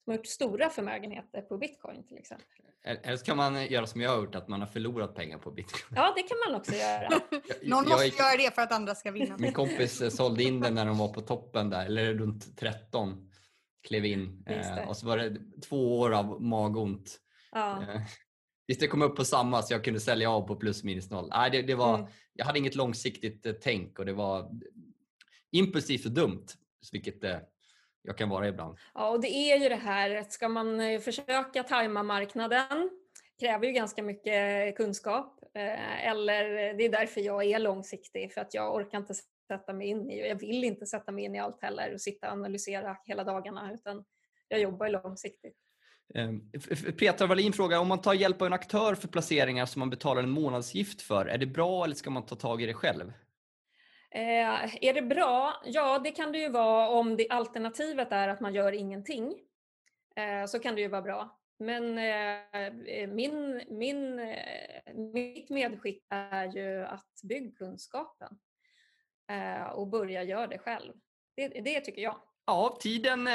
som 0.05 0.11
har 0.11 0.17
gjort 0.17 0.27
stora 0.27 0.71
förmögenheter 0.71 1.43
på 1.43 1.59
bitcoin 1.59 2.07
till 2.07 2.19
exempel. 2.19 2.70
Eller 2.85 3.17
så 3.17 3.25
kan 3.25 3.37
man 3.37 3.67
göra 3.67 3.87
som 3.87 4.01
jag 4.01 4.11
har 4.11 4.17
gjort, 4.17 4.35
att 4.35 4.49
man 4.49 4.61
har 4.61 4.67
förlorat 4.67 5.15
pengar 5.15 5.39
på 5.39 5.51
bitcoin. 5.51 5.85
Ja, 5.95 6.13
det 6.17 6.23
kan 6.23 6.37
man 6.47 6.61
också 6.61 6.73
göra. 6.73 7.09
Någon 7.63 7.89
måste 7.89 8.07
jag, 8.07 8.15
göra 8.19 8.37
det 8.37 8.55
för 8.55 8.63
att 8.63 8.73
andra 8.73 8.95
ska 8.95 9.11
vinna. 9.11 9.37
Min 9.39 9.53
kompis 9.53 10.01
eh, 10.01 10.11
sålde 10.11 10.43
in 10.43 10.61
den 10.61 10.75
när 10.75 10.87
de 10.87 10.99
var 10.99 11.09
på 11.09 11.21
toppen 11.21 11.71
där, 11.71 11.87
eller 11.87 12.15
runt 12.15 12.57
13. 12.57 13.31
Klev 13.89 14.05
in 14.05 14.45
eh, 14.47 14.89
och 14.89 14.97
så 14.97 15.07
var 15.07 15.17
det 15.17 15.37
två 15.69 16.01
år 16.01 16.13
av 16.13 16.43
magont. 16.43 17.21
Ja. 17.53 17.83
Eh, 17.83 18.01
Visst, 18.71 18.81
det 18.81 18.87
kom 18.87 19.03
upp 19.03 19.17
på 19.17 19.25
samma 19.25 19.63
så 19.63 19.75
jag 19.75 19.85
kunde 19.85 20.01
sälja 20.01 20.31
av 20.31 20.47
på 20.47 20.57
plus 20.57 20.85
minus 20.85 21.11
noll. 21.11 21.29
Nej, 21.29 21.51
det, 21.51 21.63
det 21.63 21.75
var, 21.75 21.99
mm. 21.99 22.11
Jag 22.33 22.45
hade 22.45 22.59
inget 22.59 22.75
långsiktigt 22.75 23.47
eh, 23.47 23.53
tänk 23.53 23.99
och 23.99 24.07
det 24.07 24.13
var 24.13 24.51
impulsivt 25.51 26.07
och 26.07 26.13
dumt, 26.13 26.47
vilket 26.93 27.25
eh, 27.25 27.37
jag 28.03 28.19
kan 28.19 28.29
vara 28.29 28.49
ibland. 28.49 28.79
Ja, 28.95 29.11
och 29.11 29.21
det 29.21 29.29
är 29.29 29.59
ju 29.59 29.69
det 29.69 29.75
här 29.75 30.17
att 30.17 30.33
ska 30.33 30.49
man 30.49 30.81
eh, 30.81 31.01
försöka 31.01 31.63
tajma 31.63 32.03
marknaden 32.03 32.91
kräver 33.41 33.67
ju 33.67 33.73
ganska 33.73 34.03
mycket 34.03 34.77
kunskap. 34.77 35.37
Eller 35.55 36.75
det 36.75 36.85
är 36.85 36.89
därför 36.89 37.21
jag 37.21 37.45
är 37.45 37.59
långsiktig, 37.59 38.33
för 38.33 38.41
att 38.41 38.55
jag 38.55 38.75
orkar 38.75 38.99
inte 38.99 39.15
sätta 39.49 39.73
mig 39.73 39.89
in 39.89 40.11
i 40.11 40.23
och 40.23 40.27
jag 40.27 40.35
vill 40.35 40.65
inte 40.65 40.87
sätta 40.87 41.13
mig 41.13 41.25
in 41.25 41.35
i 41.35 41.39
allt 41.39 41.63
heller 41.63 41.95
och 41.95 42.01
sitta 42.01 42.27
och 42.27 42.33
analysera 42.33 42.97
hela 43.05 43.25
dagarna 43.25 43.73
utan 43.73 44.05
jag 44.49 44.61
jobbar 44.61 44.89
långsiktigt. 44.89 45.57
Ehm, 46.15 46.51
Petra 46.99 47.27
Wallin 47.27 47.53
frågar, 47.53 47.79
om 47.79 47.89
man 47.89 48.01
tar 48.01 48.15
hjälp 48.15 48.41
av 48.41 48.47
en 48.47 48.53
aktör 48.53 48.95
för 48.95 49.09
placeringar 49.09 49.67
som 49.67 49.81
man 49.81 49.91
betalar 49.91 50.23
en 50.23 50.31
månadsgift 50.31 51.03
för, 51.03 51.27
är 51.27 51.39
det 51.39 51.47
bra 51.47 51.85
eller 51.85 51.95
ska 51.95 52.11
man 52.11 52.27
ta 52.27 52.37
tag 52.37 52.63
i 52.63 52.67
det 52.67 52.75
själv? 52.75 53.13
Eh, 54.15 54.85
är 54.85 54.95
det 54.95 55.03
bra? 55.03 55.63
Ja, 55.65 55.99
det 55.99 56.11
kan 56.11 56.33
det 56.33 56.39
ju 56.39 56.49
vara 56.49 56.89
om 56.89 57.17
det 57.17 57.29
alternativet 57.31 58.13
är 58.13 58.29
att 58.29 58.41
man 58.41 58.55
gör 58.55 58.73
ingenting. 58.73 59.35
Eh, 60.17 60.47
så 60.47 60.59
kan 60.59 60.75
det 60.75 60.81
ju 60.81 60.89
vara 60.89 61.03
bra. 61.03 61.41
Men 61.59 61.99
eh, 61.99 62.57
eh 62.87 63.09
min, 63.09 63.63
min, 63.69 64.19
eh, 64.19 64.95
mitt 64.95 65.51
medskick 65.51 66.07
är 66.09 66.45
ju 66.45 66.85
att 66.85 67.21
bygg 67.23 67.59
kunskapen 67.59 68.39
eh, 69.31 69.63
och 69.63 69.89
börja 69.89 70.23
göra 70.23 70.47
det 70.47 70.59
själv. 70.59 70.93
Det, 71.37 71.49
det 71.49 71.81
tycker 71.81 72.03
jag. 72.03 72.21
Ja, 72.51 72.77
tiden 72.81 73.29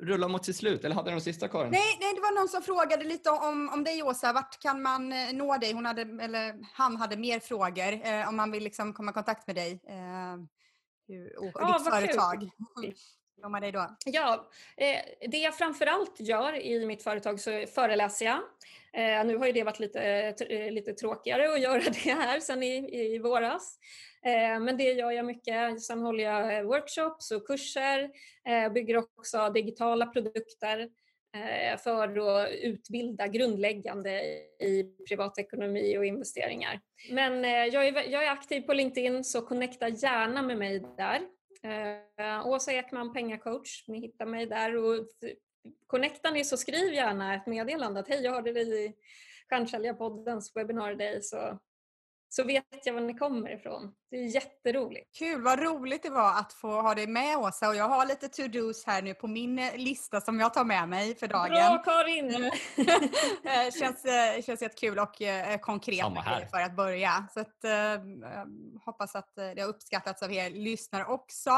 rullar 0.00 0.28
mot 0.28 0.44
sitt 0.44 0.56
slut. 0.56 0.84
Eller 0.84 0.94
hade 0.94 1.10
du 1.10 1.12
någon 1.12 1.20
sista 1.20 1.48
Karin? 1.48 1.70
Nej, 1.70 1.98
nej, 2.00 2.14
det 2.14 2.20
var 2.20 2.34
någon 2.34 2.48
som 2.48 2.62
frågade 2.62 3.04
lite 3.04 3.30
om, 3.30 3.70
om 3.72 3.84
dig 3.84 4.02
Åsa. 4.02 4.32
Vart 4.32 4.62
kan 4.62 4.82
man 4.82 5.12
eh, 5.12 5.32
nå 5.32 5.56
dig? 5.56 5.72
Hon 5.72 5.86
hade, 5.86 6.02
eller 6.02 6.54
han 6.72 6.96
hade 6.96 7.16
mer 7.16 7.40
frågor. 7.40 8.06
Eh, 8.06 8.28
om 8.28 8.36
man 8.36 8.50
vill 8.50 8.64
liksom 8.64 8.92
komma 8.92 9.10
i 9.10 9.14
kontakt 9.14 9.46
med 9.46 9.56
dig. 9.56 9.80
Eh, 9.88 10.36
hur, 11.08 11.38
och 11.38 11.52
ja, 11.54 11.78
ditt 11.78 11.88
företag. 11.92 12.50
Kul. 12.82 13.60
dig 13.60 13.72
då? 13.72 13.96
Ja, 14.04 14.50
eh, 14.76 15.28
det 15.30 15.38
jag 15.38 15.56
framförallt 15.56 16.20
gör 16.20 16.62
i 16.62 16.86
mitt 16.86 17.02
företag 17.02 17.40
så 17.40 17.64
föreläser 17.74 18.24
jag. 18.24 18.40
Eh, 18.92 19.24
nu 19.24 19.36
har 19.36 19.46
ju 19.46 19.52
det 19.52 19.64
varit 19.64 19.80
lite, 19.80 20.00
eh, 20.48 20.72
lite 20.72 20.92
tråkigare 20.92 21.52
att 21.52 21.60
göra 21.60 21.82
det 22.04 22.12
här 22.12 22.40
sen 22.40 22.62
i, 22.62 23.14
i 23.14 23.18
våras. 23.18 23.78
Eh, 24.24 24.60
men 24.60 24.76
det 24.76 24.92
gör 24.92 25.10
jag 25.10 25.24
mycket. 25.26 25.82
Sen 25.82 26.00
håller 26.00 26.24
jag 26.24 26.56
eh, 26.56 26.62
workshops 26.62 27.30
och 27.30 27.46
kurser, 27.46 28.10
Jag 28.44 28.72
bygger 28.72 28.96
också 28.96 29.50
digitala 29.50 30.06
produkter 30.06 30.88
för 31.84 32.20
att 32.20 32.50
utbilda 32.62 33.26
grundläggande 33.28 34.22
i 34.60 34.94
privatekonomi 35.08 35.98
och 35.98 36.04
investeringar. 36.04 36.80
Men 37.10 37.44
jag 37.44 37.86
är, 37.86 38.10
jag 38.10 38.24
är 38.24 38.30
aktiv 38.30 38.60
på 38.60 38.72
LinkedIn 38.72 39.24
så 39.24 39.42
connecta 39.42 39.88
gärna 39.88 40.42
med 40.42 40.58
mig 40.58 40.82
där. 40.96 41.20
Åsa 42.44 42.72
Ekman, 42.72 43.12
pengacoach, 43.12 43.84
ni 43.88 44.00
hittar 44.00 44.26
mig 44.26 44.46
där. 44.46 44.76
Och 44.76 45.06
connectar 45.86 46.32
ni 46.32 46.44
så 46.44 46.56
skriv 46.56 46.94
gärna 46.94 47.34
ett 47.34 47.46
meddelande 47.46 48.00
att 48.00 48.08
hej, 48.08 48.22
jag 48.24 48.32
hörde 48.32 48.52
dig 48.52 48.84
i 48.84 48.94
Stjärnsäljarpoddens 49.48 50.56
webbinar 50.56 50.94
day 50.94 51.22
så 51.22 51.58
så 52.36 52.44
vet 52.44 52.64
jag 52.84 52.94
var 52.94 53.00
ni 53.00 53.14
kommer 53.14 53.54
ifrån. 53.54 53.92
Det 54.10 54.16
är 54.16 54.26
jätteroligt. 54.34 55.18
Kul, 55.18 55.42
vad 55.42 55.58
roligt 55.58 56.02
det 56.02 56.10
var 56.10 56.38
att 56.38 56.52
få 56.52 56.82
ha 56.82 56.94
dig 56.94 57.06
med 57.06 57.36
Åsa 57.36 57.68
och 57.68 57.76
jag 57.76 57.88
har 57.88 58.06
lite 58.06 58.28
to-dos 58.28 58.86
här 58.86 59.02
nu 59.02 59.14
på 59.14 59.26
min 59.26 59.58
eh, 59.58 59.76
lista 59.76 60.20
som 60.20 60.40
jag 60.40 60.54
tar 60.54 60.64
med 60.64 60.88
mig 60.88 61.14
för 61.14 61.28
dagen. 61.28 61.50
Bra 61.50 61.78
Karin! 61.78 62.30
Eh, 63.44 63.70
känns, 63.80 64.04
eh, 64.04 64.42
känns 64.42 64.62
jättekul 64.62 64.98
och 64.98 65.14
konkret 65.60 66.06
för 66.50 66.60
att 66.60 66.76
börja. 66.76 67.28
Så 67.34 67.40
att, 67.40 67.58
hoppas 68.84 69.14
att 69.14 69.32
det 69.34 69.60
har 69.60 69.68
uppskattats 69.68 70.22
av 70.22 70.32
er 70.32 70.50
lyssnare 70.50 71.04
också. 71.04 71.50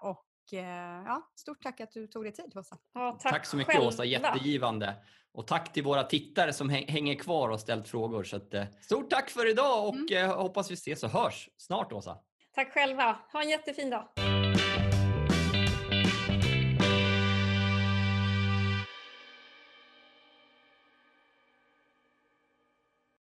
Och 0.00 0.25
ja, 0.52 1.30
stort 1.36 1.62
tack 1.62 1.80
att 1.80 1.92
du 1.92 2.06
tog 2.06 2.24
dig 2.24 2.32
tid 2.32 2.56
Åsa. 2.56 2.76
Ja, 2.94 3.18
tack, 3.22 3.32
tack 3.32 3.46
så 3.46 3.56
mycket 3.56 3.72
själva. 3.72 3.88
Åsa, 3.88 4.04
jättegivande. 4.04 4.94
Och 5.32 5.46
tack 5.46 5.72
till 5.72 5.82
våra 5.82 6.04
tittare 6.04 6.52
som 6.52 6.70
hänger 6.70 7.14
kvar 7.14 7.48
och 7.48 7.60
ställt 7.60 7.88
frågor. 7.88 8.24
Så 8.24 8.36
att, 8.36 8.54
eh, 8.54 8.64
stort 8.80 9.10
tack 9.10 9.30
för 9.30 9.50
idag 9.50 9.88
och 9.88 9.94
mm. 9.94 10.30
Eh, 10.30 10.36
hoppas 10.36 10.70
vi 10.70 10.74
ses 10.74 11.02
och 11.02 11.10
hörs 11.10 11.48
snart 11.56 11.92
Åsa. 11.92 12.18
Tack 12.54 12.72
själva. 12.72 13.18
Ha 13.32 13.42
en 13.42 13.48
jättefin 13.48 13.90
dag. 13.90 14.08